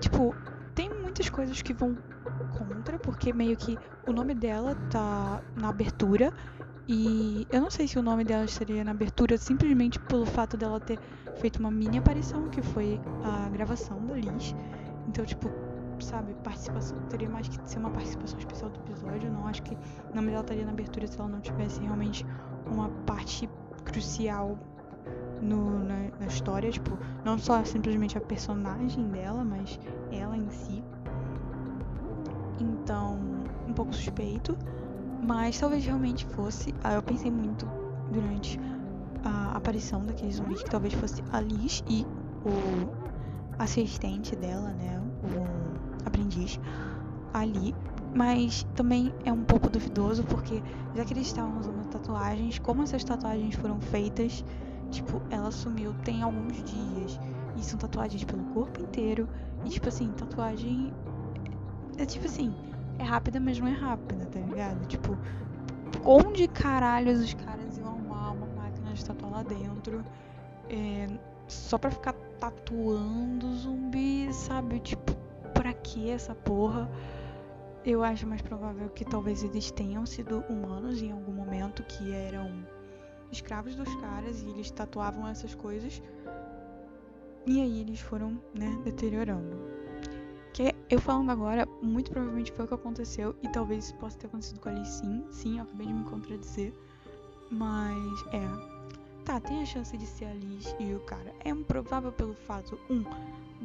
Tipo, 0.00 0.34
muitas 1.16 1.30
coisas 1.30 1.62
que 1.62 1.72
vão 1.72 1.96
contra, 2.58 2.98
porque 2.98 3.32
meio 3.32 3.56
que 3.56 3.78
o 4.06 4.12
nome 4.12 4.34
dela 4.34 4.74
tá 4.90 5.40
na 5.58 5.70
abertura 5.70 6.30
e 6.86 7.46
eu 7.50 7.58
não 7.58 7.70
sei 7.70 7.88
se 7.88 7.98
o 7.98 8.02
nome 8.02 8.22
dela 8.22 8.44
estaria 8.44 8.84
na 8.84 8.90
abertura 8.90 9.38
simplesmente 9.38 9.98
pelo 9.98 10.26
fato 10.26 10.58
dela 10.58 10.78
ter 10.78 10.98
feito 11.40 11.58
uma 11.58 11.70
mini 11.70 11.96
aparição, 11.96 12.50
que 12.50 12.60
foi 12.60 13.00
a 13.24 13.48
gravação 13.48 14.04
da 14.04 14.14
Liz. 14.14 14.54
Então, 15.08 15.24
tipo, 15.24 15.50
sabe, 16.00 16.34
participação 16.44 16.98
teria 17.08 17.30
mais 17.30 17.48
que 17.48 17.66
ser 17.66 17.78
uma 17.78 17.90
participação 17.90 18.38
especial 18.38 18.68
do 18.68 18.78
episódio. 18.80 19.28
Eu 19.28 19.32
não 19.32 19.46
acho 19.46 19.62
que 19.62 19.74
o 19.74 20.14
nome 20.14 20.28
dela 20.28 20.42
estaria 20.42 20.66
na 20.66 20.72
abertura 20.72 21.06
se 21.06 21.18
ela 21.18 21.30
não 21.30 21.40
tivesse 21.40 21.80
realmente 21.80 22.26
uma 22.66 22.90
parte 23.06 23.48
crucial 23.86 24.58
no, 25.40 25.82
na, 25.82 26.10
na 26.20 26.26
história. 26.26 26.70
Tipo, 26.70 26.98
não 27.24 27.38
só 27.38 27.64
simplesmente 27.64 28.18
a 28.18 28.20
personagem 28.20 29.08
dela, 29.08 29.42
mas 29.44 29.80
ela 30.12 30.36
em 30.36 30.48
si. 30.50 30.84
Então, 32.58 33.18
um 33.66 33.72
pouco 33.72 33.94
suspeito. 33.94 34.56
Mas 35.22 35.58
talvez 35.58 35.84
realmente 35.84 36.26
fosse. 36.26 36.74
Ah, 36.82 36.94
eu 36.94 37.02
pensei 37.02 37.30
muito 37.30 37.66
durante 38.10 38.58
a 39.24 39.56
aparição 39.56 40.04
daqueles 40.04 40.36
zumbis 40.36 40.62
que 40.62 40.70
talvez 40.70 40.94
fosse 40.94 41.22
a 41.32 41.40
Liz 41.40 41.82
e 41.88 42.06
o 42.44 42.90
assistente 43.58 44.36
dela, 44.36 44.72
né? 44.74 45.00
O 45.22 46.06
aprendiz 46.06 46.58
ali. 47.32 47.74
Mas 48.14 48.64
também 48.74 49.12
é 49.24 49.32
um 49.32 49.44
pouco 49.44 49.68
duvidoso 49.68 50.24
porque 50.24 50.62
já 50.94 51.04
que 51.04 51.12
eles 51.12 51.26
estavam 51.26 51.58
usando 51.58 51.84
tatuagens, 51.86 52.58
como 52.58 52.82
essas 52.82 53.04
tatuagens 53.04 53.54
foram 53.56 53.78
feitas, 53.80 54.44
tipo, 54.90 55.22
ela 55.28 55.50
sumiu 55.50 55.92
tem 55.92 56.22
alguns 56.22 56.62
dias. 56.62 57.18
E 57.54 57.62
são 57.62 57.78
tatuagens 57.78 58.22
pelo 58.24 58.44
corpo 58.44 58.80
inteiro. 58.80 59.28
E 59.64 59.70
tipo 59.70 59.88
assim, 59.88 60.12
tatuagem. 60.12 60.92
É, 61.98 62.04
tipo 62.04 62.26
assim, 62.26 62.54
é 62.98 63.02
rápida, 63.02 63.40
mas 63.40 63.58
não 63.58 63.68
é 63.68 63.72
rápida, 63.72 64.26
tá 64.26 64.38
ligado? 64.38 64.86
Tipo, 64.86 65.18
onde 66.04 66.46
caralhos 66.48 67.20
os 67.20 67.34
caras 67.34 67.78
iam 67.78 67.88
arrumar 67.88 68.32
uma 68.32 68.46
máquina 68.46 68.92
de 68.92 69.04
tatuar 69.04 69.32
lá 69.32 69.42
dentro 69.42 70.04
é, 70.68 71.06
só 71.48 71.78
pra 71.78 71.90
ficar 71.90 72.12
tatuando 72.38 73.54
zumbi, 73.54 74.32
sabe? 74.32 74.80
Tipo, 74.80 75.14
pra 75.54 75.72
que 75.72 76.10
essa 76.10 76.34
porra? 76.34 76.90
Eu 77.84 78.02
acho 78.02 78.26
mais 78.26 78.42
provável 78.42 78.88
que 78.90 79.04
talvez 79.04 79.44
eles 79.44 79.70
tenham 79.70 80.04
sido 80.04 80.40
humanos 80.48 81.00
em 81.00 81.12
algum 81.12 81.32
momento 81.32 81.84
que 81.84 82.12
eram 82.12 82.66
escravos 83.30 83.76
dos 83.76 83.94
caras 83.96 84.42
e 84.42 84.48
eles 84.48 84.70
tatuavam 84.70 85.26
essas 85.28 85.54
coisas. 85.54 86.02
E 87.46 87.60
aí 87.60 87.80
eles 87.80 88.00
foram, 88.00 88.40
né, 88.52 88.76
deteriorando. 88.82 89.75
Que 90.56 90.74
eu 90.88 90.98
falando 90.98 91.30
agora, 91.30 91.68
muito 91.82 92.10
provavelmente 92.10 92.50
foi 92.50 92.64
o 92.64 92.68
que 92.68 92.72
aconteceu. 92.72 93.36
E 93.42 93.48
talvez 93.48 93.92
possa 93.92 94.16
ter 94.16 94.26
acontecido 94.26 94.58
com 94.58 94.70
a 94.70 94.72
Alice 94.72 95.00
sim. 95.00 95.22
Sim, 95.30 95.58
eu 95.58 95.64
acabei 95.64 95.86
de 95.86 95.92
me 95.92 96.04
contradizer. 96.04 96.72
Mas 97.50 98.24
é. 98.32 99.22
tá, 99.26 99.38
tem 99.38 99.60
a 99.60 99.66
chance 99.66 99.94
de 99.94 100.06
ser 100.06 100.24
a 100.24 100.32
Liz 100.32 100.74
e 100.80 100.94
o 100.94 101.00
cara. 101.00 101.30
É 101.44 101.50
improvável 101.50 102.10
pelo 102.10 102.32
fato, 102.32 102.80
um, 102.88 103.04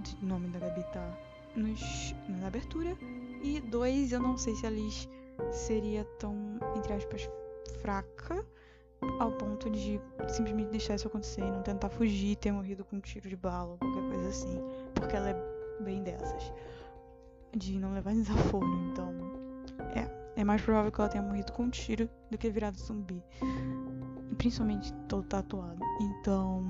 de 0.02 0.18
nome 0.22 0.50
da 0.50 0.60
Gabi 0.60 0.84
tá 0.92 1.18
nos, 1.56 2.14
na 2.28 2.48
abertura. 2.48 2.98
E 3.42 3.62
dois, 3.62 4.12
eu 4.12 4.20
não 4.20 4.36
sei 4.36 4.54
se 4.56 4.68
a 4.68 4.70
Liz 4.70 5.08
seria 5.54 6.04
tão, 6.20 6.60
entre 6.76 6.92
aspas, 6.92 7.30
fraca 7.82 8.46
ao 9.18 9.32
ponto 9.32 9.70
de 9.70 9.98
simplesmente 10.28 10.72
deixar 10.72 10.96
isso 10.96 11.08
acontecer 11.08 11.40
e 11.40 11.52
não 11.52 11.64
tentar 11.64 11.88
fugir, 11.88 12.36
ter 12.36 12.52
morrido 12.52 12.84
com 12.84 12.98
um 12.98 13.00
tiro 13.00 13.30
de 13.30 13.38
bala 13.38 13.72
ou 13.72 13.78
qualquer 13.78 14.10
coisa 14.10 14.28
assim. 14.28 14.60
Porque 14.94 15.16
ela 15.16 15.30
é 15.30 15.84
bem 15.86 16.04
dessas. 16.04 16.52
De 17.56 17.80
não 17.80 17.94
levar 17.94 18.14
desaforo, 18.14 18.68
então. 18.92 19.14
É. 19.96 20.22
É 20.36 20.44
mais 20.44 20.62
provável 20.62 20.92
que 20.92 21.02
ela 21.02 21.10
tenha 21.10 21.24
morrido 21.24 21.52
com 21.52 21.64
um 21.64 21.70
tiro 21.70 22.10
do 22.30 22.38
que 22.38 22.50
virado 22.50 22.78
zumbi. 22.78 23.22
Principalmente 24.38 24.94
todo 25.08 25.24
tatuado. 25.28 25.80
Então. 26.00 26.66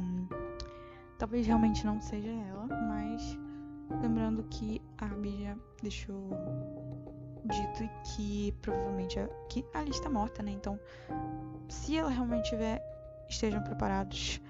Talvez 1.17 1.46
realmente 1.46 1.86
não 1.86 2.02
seja 2.02 2.30
ela, 2.30 2.67
mas. 2.67 3.38
Lembrando 4.02 4.44
que 4.50 4.82
a 4.98 5.08
já 5.08 5.58
deixou 5.84 6.30
dito 7.46 7.89
que 8.04 8.54
provavelmente 8.62 9.20
a, 9.20 9.28
que 9.50 9.65
a 9.74 9.82
lista 9.82 10.04
tá 10.04 10.10
morta, 10.10 10.44
né? 10.44 10.52
Então, 10.52 10.80
se 11.67 11.98
ela 11.98 12.10
realmente 12.10 12.50
tiver, 12.50 12.82
estejam 13.30 13.62
preparados, 13.63 14.41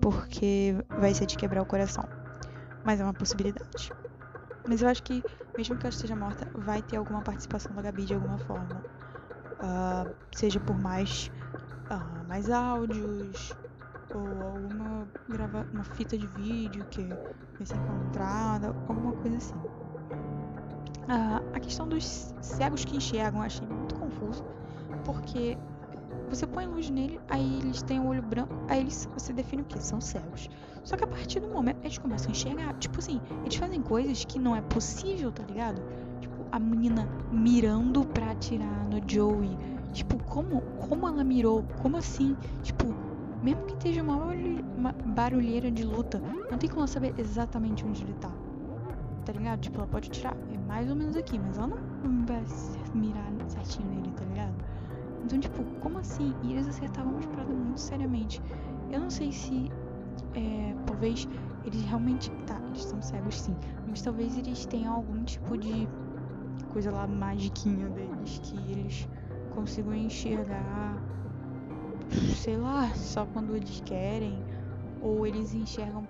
porque 0.00 0.74
vai 0.88 1.14
ser 1.14 1.26
de 1.26 1.36
quebrar 1.36 1.62
o 1.62 1.66
coração. 1.66 2.04
Mas 2.84 3.00
é 3.00 3.04
uma 3.04 3.14
possibilidade. 3.14 3.92
Mas 4.66 4.82
eu 4.82 4.88
acho 4.88 5.02
que, 5.02 5.24
mesmo 5.56 5.76
que 5.76 5.86
ela 5.86 5.94
esteja 5.94 6.14
morta, 6.14 6.46
vai 6.54 6.82
ter 6.82 6.96
alguma 6.96 7.22
participação 7.22 7.74
da 7.74 7.82
Gabi 7.82 8.04
de 8.04 8.14
alguma 8.14 8.38
forma. 8.38 8.82
Uh, 9.62 10.14
seja 10.34 10.60
por 10.60 10.78
mais, 10.78 11.30
uh, 11.90 12.28
mais 12.28 12.50
áudios, 12.50 13.54
ou 14.12 14.44
alguma 14.44 15.08
grava 15.28 15.66
uma 15.72 15.84
fita 15.84 16.16
de 16.16 16.26
vídeo 16.26 16.84
que 16.90 17.04
vai 17.56 17.66
ser 17.66 17.76
encontrada, 17.76 18.68
alguma 18.88 19.12
coisa 19.12 19.36
assim. 19.36 19.54
Uh, 21.04 21.42
a 21.54 21.60
questão 21.60 21.88
dos 21.88 22.34
cegos 22.40 22.84
que 22.84 22.96
enxergam 22.96 23.40
eu 23.40 23.46
achei 23.46 23.66
muito 23.66 23.94
confuso, 23.96 24.44
porque 25.04 25.58
você 26.30 26.46
põe 26.46 26.64
luz 26.64 26.88
nele, 26.88 27.20
aí 27.28 27.58
eles 27.58 27.82
têm 27.82 27.98
o 27.98 28.06
olho 28.06 28.22
branco, 28.22 28.54
aí 28.68 28.80
eles, 28.80 29.08
você 29.12 29.32
define 29.32 29.62
o 29.62 29.64
que? 29.64 29.82
São 29.82 30.00
cegos. 30.00 30.48
Só 30.84 30.96
que 30.96 31.04
a 31.04 31.06
partir 31.06 31.40
do 31.40 31.48
momento 31.48 31.78
eles 31.82 31.98
começam 31.98 32.28
a 32.28 32.30
enxergar, 32.30 32.72
tipo 32.74 33.00
assim, 33.00 33.20
eles 33.42 33.56
fazem 33.56 33.82
coisas 33.82 34.24
que 34.24 34.38
não 34.38 34.54
é 34.54 34.60
possível, 34.62 35.32
tá 35.32 35.42
ligado? 35.42 35.82
Tipo, 36.20 36.46
a 36.52 36.58
menina 36.58 37.08
mirando 37.32 38.04
pra 38.04 38.30
atirar 38.30 38.86
no 38.88 39.00
Joey. 39.06 39.58
Tipo, 39.92 40.22
como, 40.24 40.60
como 40.88 41.08
ela 41.08 41.24
mirou? 41.24 41.64
Como 41.82 41.96
assim? 41.96 42.36
Tipo, 42.62 42.94
mesmo 43.42 43.66
que 43.66 43.72
esteja 43.72 44.02
uma, 44.02 44.92
barulheira 44.92 45.70
de 45.70 45.82
luta, 45.82 46.22
não 46.48 46.56
tem 46.58 46.68
como 46.68 46.82
ela 46.82 46.86
saber 46.86 47.12
exatamente 47.18 47.84
onde 47.84 48.04
ele 48.04 48.14
tá. 48.14 48.30
Tá 49.24 49.32
ligado? 49.32 49.60
Tipo, 49.60 49.78
ela 49.78 49.86
pode 49.86 50.08
atirar, 50.08 50.36
é 50.54 50.58
mais 50.66 50.88
ou 50.88 50.94
menos 50.94 51.16
aqui, 51.16 51.38
mas 51.38 51.58
ela 51.58 51.66
não 51.66 52.24
vai 52.24 52.44
mirar 52.94 53.32
certinho 53.48 53.88
nele, 53.88 54.12
tá 54.16 54.24
ligado? 54.24 54.79
Então, 55.24 55.38
tipo, 55.38 55.64
como 55.80 55.98
assim? 55.98 56.34
E 56.42 56.52
eles 56.52 56.66
acertavam 56.68 57.12
uma 57.12 57.20
espada 57.20 57.52
muito 57.52 57.80
seriamente. 57.80 58.42
Eu 58.90 59.00
não 59.00 59.10
sei 59.10 59.32
se. 59.32 59.70
É, 60.34 60.74
talvez 60.86 61.28
eles 61.64 61.82
realmente. 61.82 62.30
Tá, 62.46 62.60
eles 62.66 62.84
são 62.84 63.00
cegos 63.02 63.40
sim. 63.40 63.56
Mas 63.86 64.02
talvez 64.02 64.36
eles 64.36 64.64
tenham 64.66 64.94
algum 64.94 65.24
tipo 65.24 65.56
de 65.56 65.88
coisa 66.72 66.90
lá 66.90 67.06
magiquinha 67.06 67.88
deles 67.88 68.40
que 68.42 68.56
eles 68.70 69.08
consigam 69.54 69.94
enxergar. 69.94 71.02
Sei 72.36 72.56
lá, 72.56 72.92
só 72.94 73.26
quando 73.26 73.54
eles 73.54 73.80
querem. 73.80 74.42
Ou 75.02 75.26
eles 75.26 75.54
enxergam 75.54 76.06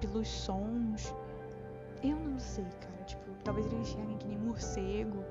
pelos 0.00 0.28
sons. 0.28 1.14
Eu 2.02 2.16
não 2.16 2.38
sei, 2.38 2.64
cara. 2.80 3.04
Tipo, 3.04 3.22
talvez 3.42 3.66
eles 3.66 3.88
enxerguem 3.88 4.16
que 4.18 4.26
nem 4.26 4.38
morcego 4.38 5.24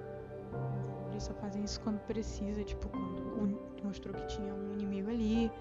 eles 1.14 1.24
só 1.24 1.34
fazem 1.36 1.64
isso 1.64 1.80
quando 1.82 2.00
precisa, 2.02 2.64
tipo, 2.64 2.90
quando 2.90 3.60
mostrou 3.84 4.14
que 4.14 4.28
tinha 4.28 4.54
um 4.54 4.74
inimigo 4.74 5.10
ali. 5.10 5.52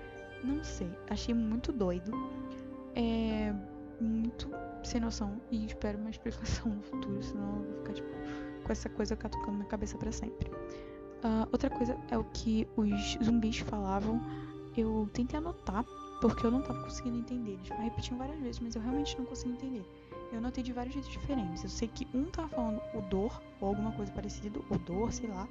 Não 0.42 0.62
sei, 0.64 0.90
achei 1.08 1.34
muito 1.34 1.72
doido. 1.72 2.12
É 2.94 3.54
muito 4.00 4.50
sem 4.82 5.00
noção 5.00 5.40
e 5.50 5.64
espero 5.64 5.98
uma 5.98 6.10
explicação 6.10 6.72
no 6.72 6.82
futuro, 6.82 7.22
senão 7.22 7.56
eu 7.56 7.62
vou 7.62 7.76
ficar 7.78 7.92
tipo 7.92 8.08
com 8.64 8.72
essa 8.72 8.88
coisa 8.88 9.16
catucando 9.16 9.58
na 9.58 9.64
cabeça 9.64 9.96
para 9.98 10.12
sempre. 10.12 10.50
Uh, 10.50 11.46
outra 11.52 11.70
coisa 11.70 11.96
é 12.10 12.18
o 12.18 12.24
que 12.24 12.66
os 12.76 13.18
zumbis 13.24 13.58
falavam. 13.58 14.20
Eu 14.76 15.08
tentei 15.12 15.38
anotar 15.38 15.84
porque 16.20 16.46
eu 16.46 16.50
não 16.50 16.62
tava 16.62 16.82
conseguindo 16.82 17.18
entender. 17.18 17.52
Eles 17.52 17.68
repetiam 17.68 18.18
várias 18.18 18.40
vezes, 18.40 18.60
mas 18.60 18.74
eu 18.74 18.82
realmente 18.82 19.18
não 19.18 19.24
consegui 19.24 19.52
entender. 19.54 19.84
Eu 20.32 20.40
notei 20.40 20.64
de 20.64 20.72
vários 20.72 20.94
jeitos 20.94 21.12
diferentes. 21.12 21.62
Eu 21.62 21.68
sei 21.68 21.88
que 21.88 22.08
um 22.14 22.24
tá 22.24 22.48
falando 22.48 22.80
odor, 22.94 23.40
ou 23.60 23.68
alguma 23.68 23.92
coisa 23.92 24.10
parecida, 24.10 24.58
odor, 24.70 25.12
sei 25.12 25.28
lá. 25.28 25.46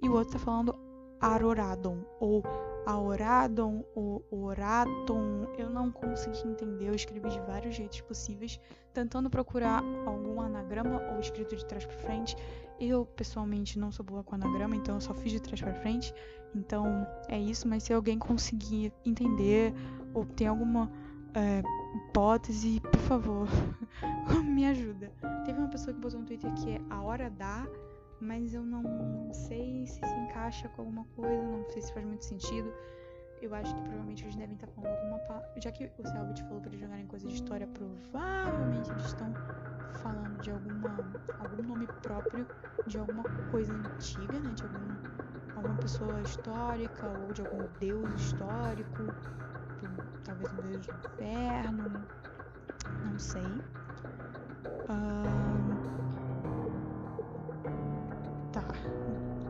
E 0.00 0.08
o 0.08 0.14
outro 0.14 0.32
tá 0.32 0.38
falando 0.38 0.74
aroradon, 1.20 1.98
ou 2.20 2.42
aoradon, 2.86 3.84
ou 3.94 4.26
oraton. 4.30 5.46
Eu 5.58 5.70
não 5.70 5.90
consegui 5.90 6.48
entender. 6.48 6.88
Eu 6.88 6.94
escrevi 6.94 7.28
de 7.28 7.40
vários 7.40 7.74
jeitos 7.74 8.00
possíveis, 8.02 8.58
tentando 8.92 9.30
procurar 9.30 9.82
algum 10.06 10.40
anagrama 10.40 11.02
ou 11.12 11.20
escrito 11.20 11.54
de 11.54 11.64
trás 11.64 11.84
para 11.84 11.96
frente. 11.98 12.36
Eu, 12.80 13.06
pessoalmente, 13.06 13.78
não 13.78 13.92
sou 13.92 14.04
boa 14.04 14.24
com 14.24 14.34
anagrama, 14.34 14.74
então 14.74 14.96
eu 14.96 15.00
só 15.00 15.14
fiz 15.14 15.32
de 15.32 15.40
trás 15.40 15.60
para 15.60 15.74
frente. 15.74 16.12
Então 16.54 17.06
é 17.28 17.38
isso, 17.38 17.68
mas 17.68 17.82
se 17.84 17.92
alguém 17.92 18.18
conseguir 18.18 18.92
entender 19.04 19.74
ou 20.12 20.24
tem 20.24 20.46
alguma 20.46 20.90
é, 21.34 21.62
hipótese, 21.94 22.80
por 22.80 23.00
favor, 23.00 23.48
me 24.44 24.66
ajuda. 24.66 25.12
Teve 25.44 25.58
uma 25.58 25.68
pessoa 25.68 25.94
que 25.94 26.00
botou 26.00 26.20
no 26.20 26.26
Twitter 26.26 26.52
que 26.54 26.72
é 26.72 26.80
a 26.90 27.02
hora 27.02 27.30
dá, 27.30 27.66
mas 28.20 28.54
eu 28.54 28.62
não 28.62 29.32
sei 29.32 29.86
se 29.86 29.94
se 29.94 30.14
encaixa 30.20 30.68
com 30.70 30.82
alguma 30.82 31.04
coisa, 31.16 31.42
não 31.42 31.64
sei 31.70 31.82
se 31.82 31.92
faz 31.92 32.04
muito 32.06 32.24
sentido. 32.24 32.72
Eu 33.42 33.54
acho 33.54 33.74
que 33.74 33.80
provavelmente 33.82 34.24
eles 34.24 34.36
devem 34.36 34.54
estar 34.54 34.68
falando 34.68 34.96
alguma 34.96 35.42
Já 35.60 35.70
que 35.70 35.90
o 35.98 36.06
Selbit 36.06 36.42
falou 36.44 36.60
para 36.60 36.70
eles 36.70 36.80
jogarem 36.80 37.06
coisa 37.06 37.28
de 37.28 37.34
história, 37.34 37.66
provavelmente 37.66 38.90
eles 38.90 39.04
estão 39.04 39.34
falando 40.02 40.40
de 40.40 40.50
alguma 40.50 40.96
algum 41.38 41.62
nome 41.62 41.86
próprio 42.02 42.46
de 42.86 42.98
alguma 42.98 43.22
coisa 43.50 43.72
antiga, 43.72 44.38
né? 44.38 44.50
De 44.54 44.62
algum, 44.62 45.56
alguma 45.56 45.76
pessoa 45.76 46.20
histórica 46.22 47.06
ou 47.06 47.32
de 47.32 47.42
algum 47.42 47.66
deus 47.78 48.14
histórico 48.14 49.02
talvez 50.24 50.52
um 50.52 50.56
deus 50.56 50.86
do 50.86 50.92
inferno, 50.92 52.06
não 53.04 53.18
sei. 53.18 53.62
tá, 58.52 58.62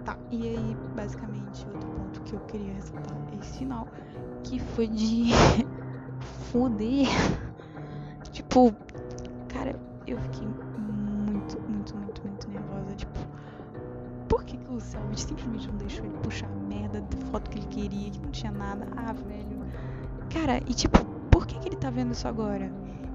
tá. 0.05 0.19
E 0.31 0.49
aí, 0.49 0.77
basicamente, 0.95 1.67
outro 1.69 1.89
ponto 1.91 2.21
que 2.23 2.35
eu 2.35 2.41
queria 2.41 2.75
ressaltar 2.75 3.17
é 3.33 3.37
esse 3.41 3.59
final, 3.59 3.87
que 4.43 4.59
foi 4.59 4.89
de 4.89 5.31
foder. 6.51 7.07
tipo, 8.33 8.75
cara, 9.49 9.79
eu 10.07 10.19
fiquei 10.19 10.49
muito, 10.79 11.61
muito, 11.61 11.97
muito, 11.97 12.23
muito 12.23 12.49
nervosa. 12.49 12.95
Tipo, 12.97 13.19
por 14.29 14.45
que, 14.45 14.57
que 14.57 14.71
o 14.71 14.81
Selvit 14.81 15.21
simplesmente 15.21 15.69
não 15.69 15.77
deixou 15.77 16.05
ele 16.05 16.19
puxar 16.19 16.49
a 16.49 16.69
merda 16.69 17.01
da 17.01 17.27
foto 17.27 17.51
que 17.51 17.59
ele 17.59 17.67
queria, 17.69 18.11
que 18.11 18.21
não 18.21 18.31
tinha 18.31 18.53
nada? 18.53 18.87
Ah, 18.97 19.13
velho. 19.13 19.65
Cara, 20.35 20.61
e 20.67 20.75
tipo, 20.75 21.05
por 21.31 21.47
que, 21.47 21.57
que 21.61 21.69
ele 21.69 21.77
tá 21.77 21.91
vendo 21.91 22.11
isso 22.11 22.27
agora? 22.27 22.69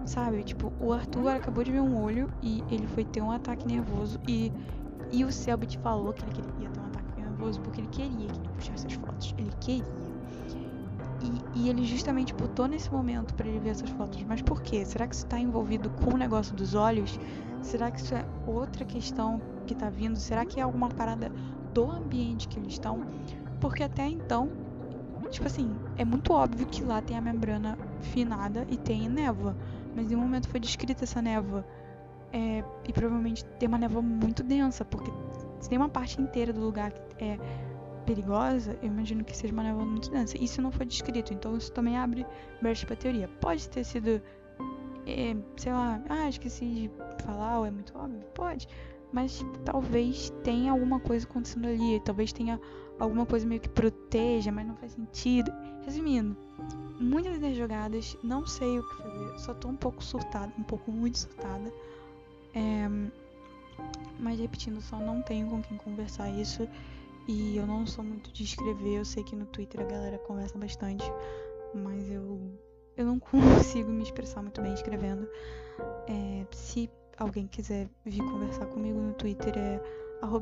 Sabe? 0.06 0.42
Tipo, 0.42 0.72
o 0.80 0.94
Arthur 0.94 1.28
acabou 1.28 1.66
de 1.66 1.72
ver 1.74 1.82
um 1.82 2.02
olho 2.02 2.32
e 2.42 2.64
ele 2.72 2.88
foi 2.88 3.04
ter 3.04 3.22
um 3.22 3.30
ataque 3.30 3.68
nervoso 3.68 4.18
e, 4.26 4.54
e 5.12 5.26
o 5.26 5.32
Selbit 5.32 5.78
falou 5.80 6.14
que 6.14 6.24
ele 6.24 6.32
queria 6.32 6.70
ter 6.70 6.80
um 6.80 6.86
ataque 6.86 7.20
nervoso 7.20 7.60
porque 7.60 7.82
ele 7.82 7.90
queria 7.90 8.30
que 8.30 8.40
ele 8.40 8.50
puxasse 8.56 8.88
as 8.88 8.94
fotos. 8.94 9.36
Ele 9.38 9.52
queria. 9.60 9.84
E, 11.22 11.60
e 11.60 11.70
ele 11.70 11.84
justamente 11.84 12.34
botou 12.34 12.70
nesse 12.70 12.90
momento 12.90 13.34
para 13.34 13.50
ele 13.50 13.60
ver 13.60 13.72
essas 13.72 13.90
fotos. 13.90 14.24
Mas 14.24 14.42
por 14.42 14.62
quê? 14.62 14.86
Será 14.86 15.06
que 15.06 15.14
isso 15.14 15.26
tá 15.26 15.38
envolvido 15.38 15.90
com 15.90 16.14
o 16.14 16.18
negócio 16.18 16.56
dos 16.56 16.74
olhos? 16.74 17.20
Será 17.62 17.92
que 17.92 18.00
isso 18.00 18.16
é 18.16 18.24
outra 18.48 18.86
questão 18.86 19.42
que 19.68 19.76
tá 19.76 19.90
vindo? 19.90 20.18
Será 20.18 20.46
que 20.46 20.58
é 20.58 20.64
alguma 20.64 20.88
parada 20.88 21.30
do 21.74 21.92
ambiente 21.92 22.48
que 22.48 22.58
eles 22.58 22.72
estão? 22.72 23.02
Porque 23.60 23.84
até 23.84 24.08
então 24.08 24.69
Tipo 25.30 25.48
assim, 25.48 25.76
é 25.98 26.04
muito 26.04 26.34
óbvio 26.34 26.66
que 26.66 26.84
lá 26.84 27.02
tem 27.02 27.18
a 27.18 27.22
membrana 27.22 27.78
finada 28.02 28.66
e 28.70 28.78
tem 28.78 29.08
névoa. 29.08 29.56
Mas 29.96 30.12
em 30.12 30.16
um 30.16 30.22
momento 30.22 30.48
foi 30.48 30.60
descrita 30.60 31.04
essa 31.04 31.22
névoa. 31.22 31.66
É, 32.32 32.64
e 32.88 32.94
provavelmente 32.94 33.44
tem 33.60 33.68
uma 33.68 33.78
névoa 33.78 34.02
muito 34.02 34.44
densa, 34.44 34.86
porque 34.86 35.12
se 35.60 35.70
tem 35.70 35.78
uma 35.78 35.90
parte 35.90 36.22
inteira 36.22 36.54
do 36.54 36.62
lugar 36.62 36.92
que 36.92 37.24
é 37.24 37.40
perigosa, 38.06 38.78
eu 38.82 38.88
imagino 38.88 39.24
que 39.24 39.36
seja 39.36 39.54
uma 39.54 39.64
névoa 39.64 39.86
muito 39.86 40.10
densa. 40.10 40.38
Isso 40.42 40.62
não 40.62 40.72
foi 40.72 40.86
descrito, 40.86 41.34
então 41.34 41.56
isso 41.58 41.72
também 41.72 41.98
abre 41.98 42.26
brecha 42.62 42.86
pra 42.86 42.96
teoria. 42.96 43.28
Pode 43.40 43.68
ter 43.70 43.84
sido, 43.84 44.22
é, 45.06 45.36
sei 45.58 45.72
lá, 45.72 46.02
ah, 46.10 46.30
esqueci 46.30 46.66
de 47.18 47.24
falar, 47.24 47.60
ou 47.60 47.66
é 47.66 47.72
muito 47.72 47.98
óbvio? 47.98 48.22
Pode. 48.34 48.68
Mas 49.12 49.44
talvez 49.66 50.32
tenha 50.44 50.72
alguma 50.72 51.00
coisa 51.00 51.26
acontecendo 51.28 51.68
ali, 51.68 52.00
talvez 52.06 52.32
tenha 52.32 52.60
alguma 53.00 53.26
coisa 53.26 53.46
meio 53.46 53.62
que 53.62 53.70
proteja, 53.70 54.52
mas 54.52 54.68
não 54.68 54.76
faz 54.76 54.92
sentido. 54.94 55.52
Resumindo, 55.86 56.36
muitas 57.00 57.38
ideias 57.38 57.58
jogadas, 57.58 58.18
não 58.22 58.46
sei 58.46 58.80
o 58.80 58.88
que 58.88 58.98
fazer, 58.98 59.40
só 59.40 59.54
tô 59.54 59.70
um 59.70 59.76
pouco 59.76 60.04
surtada, 60.04 60.52
um 60.58 60.64
pouco 60.64 60.92
muito 60.92 61.20
surtada. 61.20 61.72
É, 62.54 62.90
mas 64.20 64.40
repetindo, 64.40 64.82
só 64.82 65.00
não 65.00 65.22
tenho 65.22 65.48
com 65.50 65.62
quem 65.62 65.78
conversar 65.78 66.30
isso. 66.30 66.68
E 67.28 67.58
eu 67.58 67.68
não 67.68 67.86
sou 67.86 68.04
muito 68.04 68.32
de 68.34 68.44
escrever, 68.44 68.98
eu 68.98 69.06
sei 69.06 69.24
que 69.24 69.36
no 69.36 69.46
Twitter 69.46 69.82
a 69.82 69.84
galera 69.84 70.18
conversa 70.18 70.58
bastante, 70.58 71.06
mas 71.76 72.10
eu, 72.10 72.42
eu 72.98 73.06
não 73.06 73.20
consigo 73.22 73.92
me 73.92 74.04
expressar 74.04 74.42
muito 74.42 74.62
bem 74.62 74.74
escrevendo. 74.74 75.28
É, 76.08 76.46
se 76.52 76.90
alguém 77.18 77.48
quiser 77.48 77.88
vir 78.04 78.24
conversar 78.24 78.66
comigo 78.66 79.00
no 79.00 79.14
Twitter 79.14 79.56
é 79.58 79.80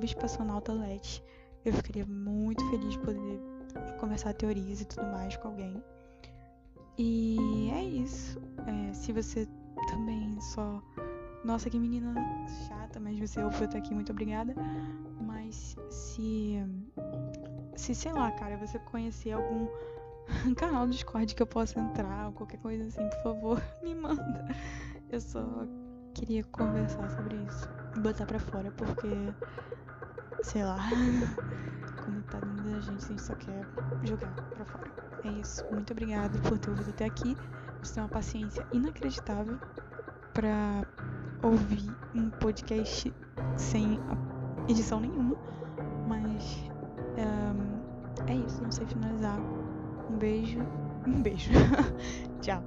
espaçonautalete. 0.03 1.23
Eu 1.67 1.73
ficaria 1.73 2.05
muito 2.05 2.65
feliz 2.69 2.93
de 2.93 2.99
poder 2.99 3.41
conversar 3.99 4.33
teorias 4.33 4.79
e 4.79 4.85
tudo 4.85 5.05
mais 5.07 5.35
com 5.35 5.49
alguém. 5.49 5.83
E 6.97 7.69
é 7.73 7.83
isso. 7.83 8.39
É, 8.65 8.93
se 8.93 9.11
você 9.11 9.45
também 9.89 10.39
só. 10.39 10.81
Nossa, 11.43 11.69
que 11.69 11.77
menina 11.77 12.15
chata, 12.69 13.01
mas 13.01 13.19
você 13.19 13.43
ouviu 13.43 13.65
até 13.65 13.79
aqui, 13.79 13.93
muito 13.93 14.13
obrigada. 14.13 14.55
Mas 15.19 15.75
se. 15.89 16.55
Se, 17.75 17.93
sei 17.93 18.13
lá, 18.13 18.31
cara, 18.31 18.55
você 18.55 18.79
conhecer 18.79 19.33
algum 19.33 19.67
canal 20.55 20.85
do 20.85 20.93
Discord 20.93 21.35
que 21.35 21.41
eu 21.41 21.47
possa 21.47 21.77
entrar, 21.81 22.27
ou 22.27 22.31
qualquer 22.31 22.61
coisa 22.61 22.85
assim, 22.85 23.09
por 23.09 23.23
favor, 23.23 23.63
me 23.83 23.93
manda. 23.93 24.47
Eu 25.09 25.19
só 25.19 25.45
queria 26.13 26.45
conversar 26.45 27.09
sobre 27.09 27.35
isso. 27.35 27.67
Botar 28.01 28.25
pra 28.25 28.39
fora, 28.39 28.71
porque. 28.71 29.09
Sei 30.43 30.63
lá. 30.63 30.77
tá 32.29 32.39
dentro 32.39 32.63
da 32.63 32.79
gente, 32.79 33.05
a 33.05 33.07
gente 33.07 33.21
só 33.21 33.35
quer 33.35 33.65
jogar 34.03 34.31
pra 34.31 34.65
fora. 34.65 34.91
É 35.23 35.29
isso. 35.29 35.65
Muito 35.71 35.91
obrigada 35.91 36.37
por 36.39 36.57
ter 36.57 36.69
ouvido 36.69 36.89
até 36.89 37.05
aqui. 37.05 37.35
Você 37.81 37.95
tem 37.95 38.03
uma 38.03 38.09
paciência 38.09 38.65
inacreditável 38.71 39.57
pra 40.33 40.85
ouvir 41.41 41.89
um 42.15 42.29
podcast 42.29 43.13
sem 43.55 43.99
edição 44.67 44.99
nenhuma. 44.99 45.35
Mas 46.07 46.63
um, 47.17 48.27
é 48.27 48.35
isso, 48.35 48.61
não 48.61 48.71
sei 48.71 48.85
finalizar. 48.85 49.39
Um 50.09 50.17
beijo. 50.17 50.59
Um 51.05 51.21
beijo. 51.21 51.51
Tchau. 52.41 52.63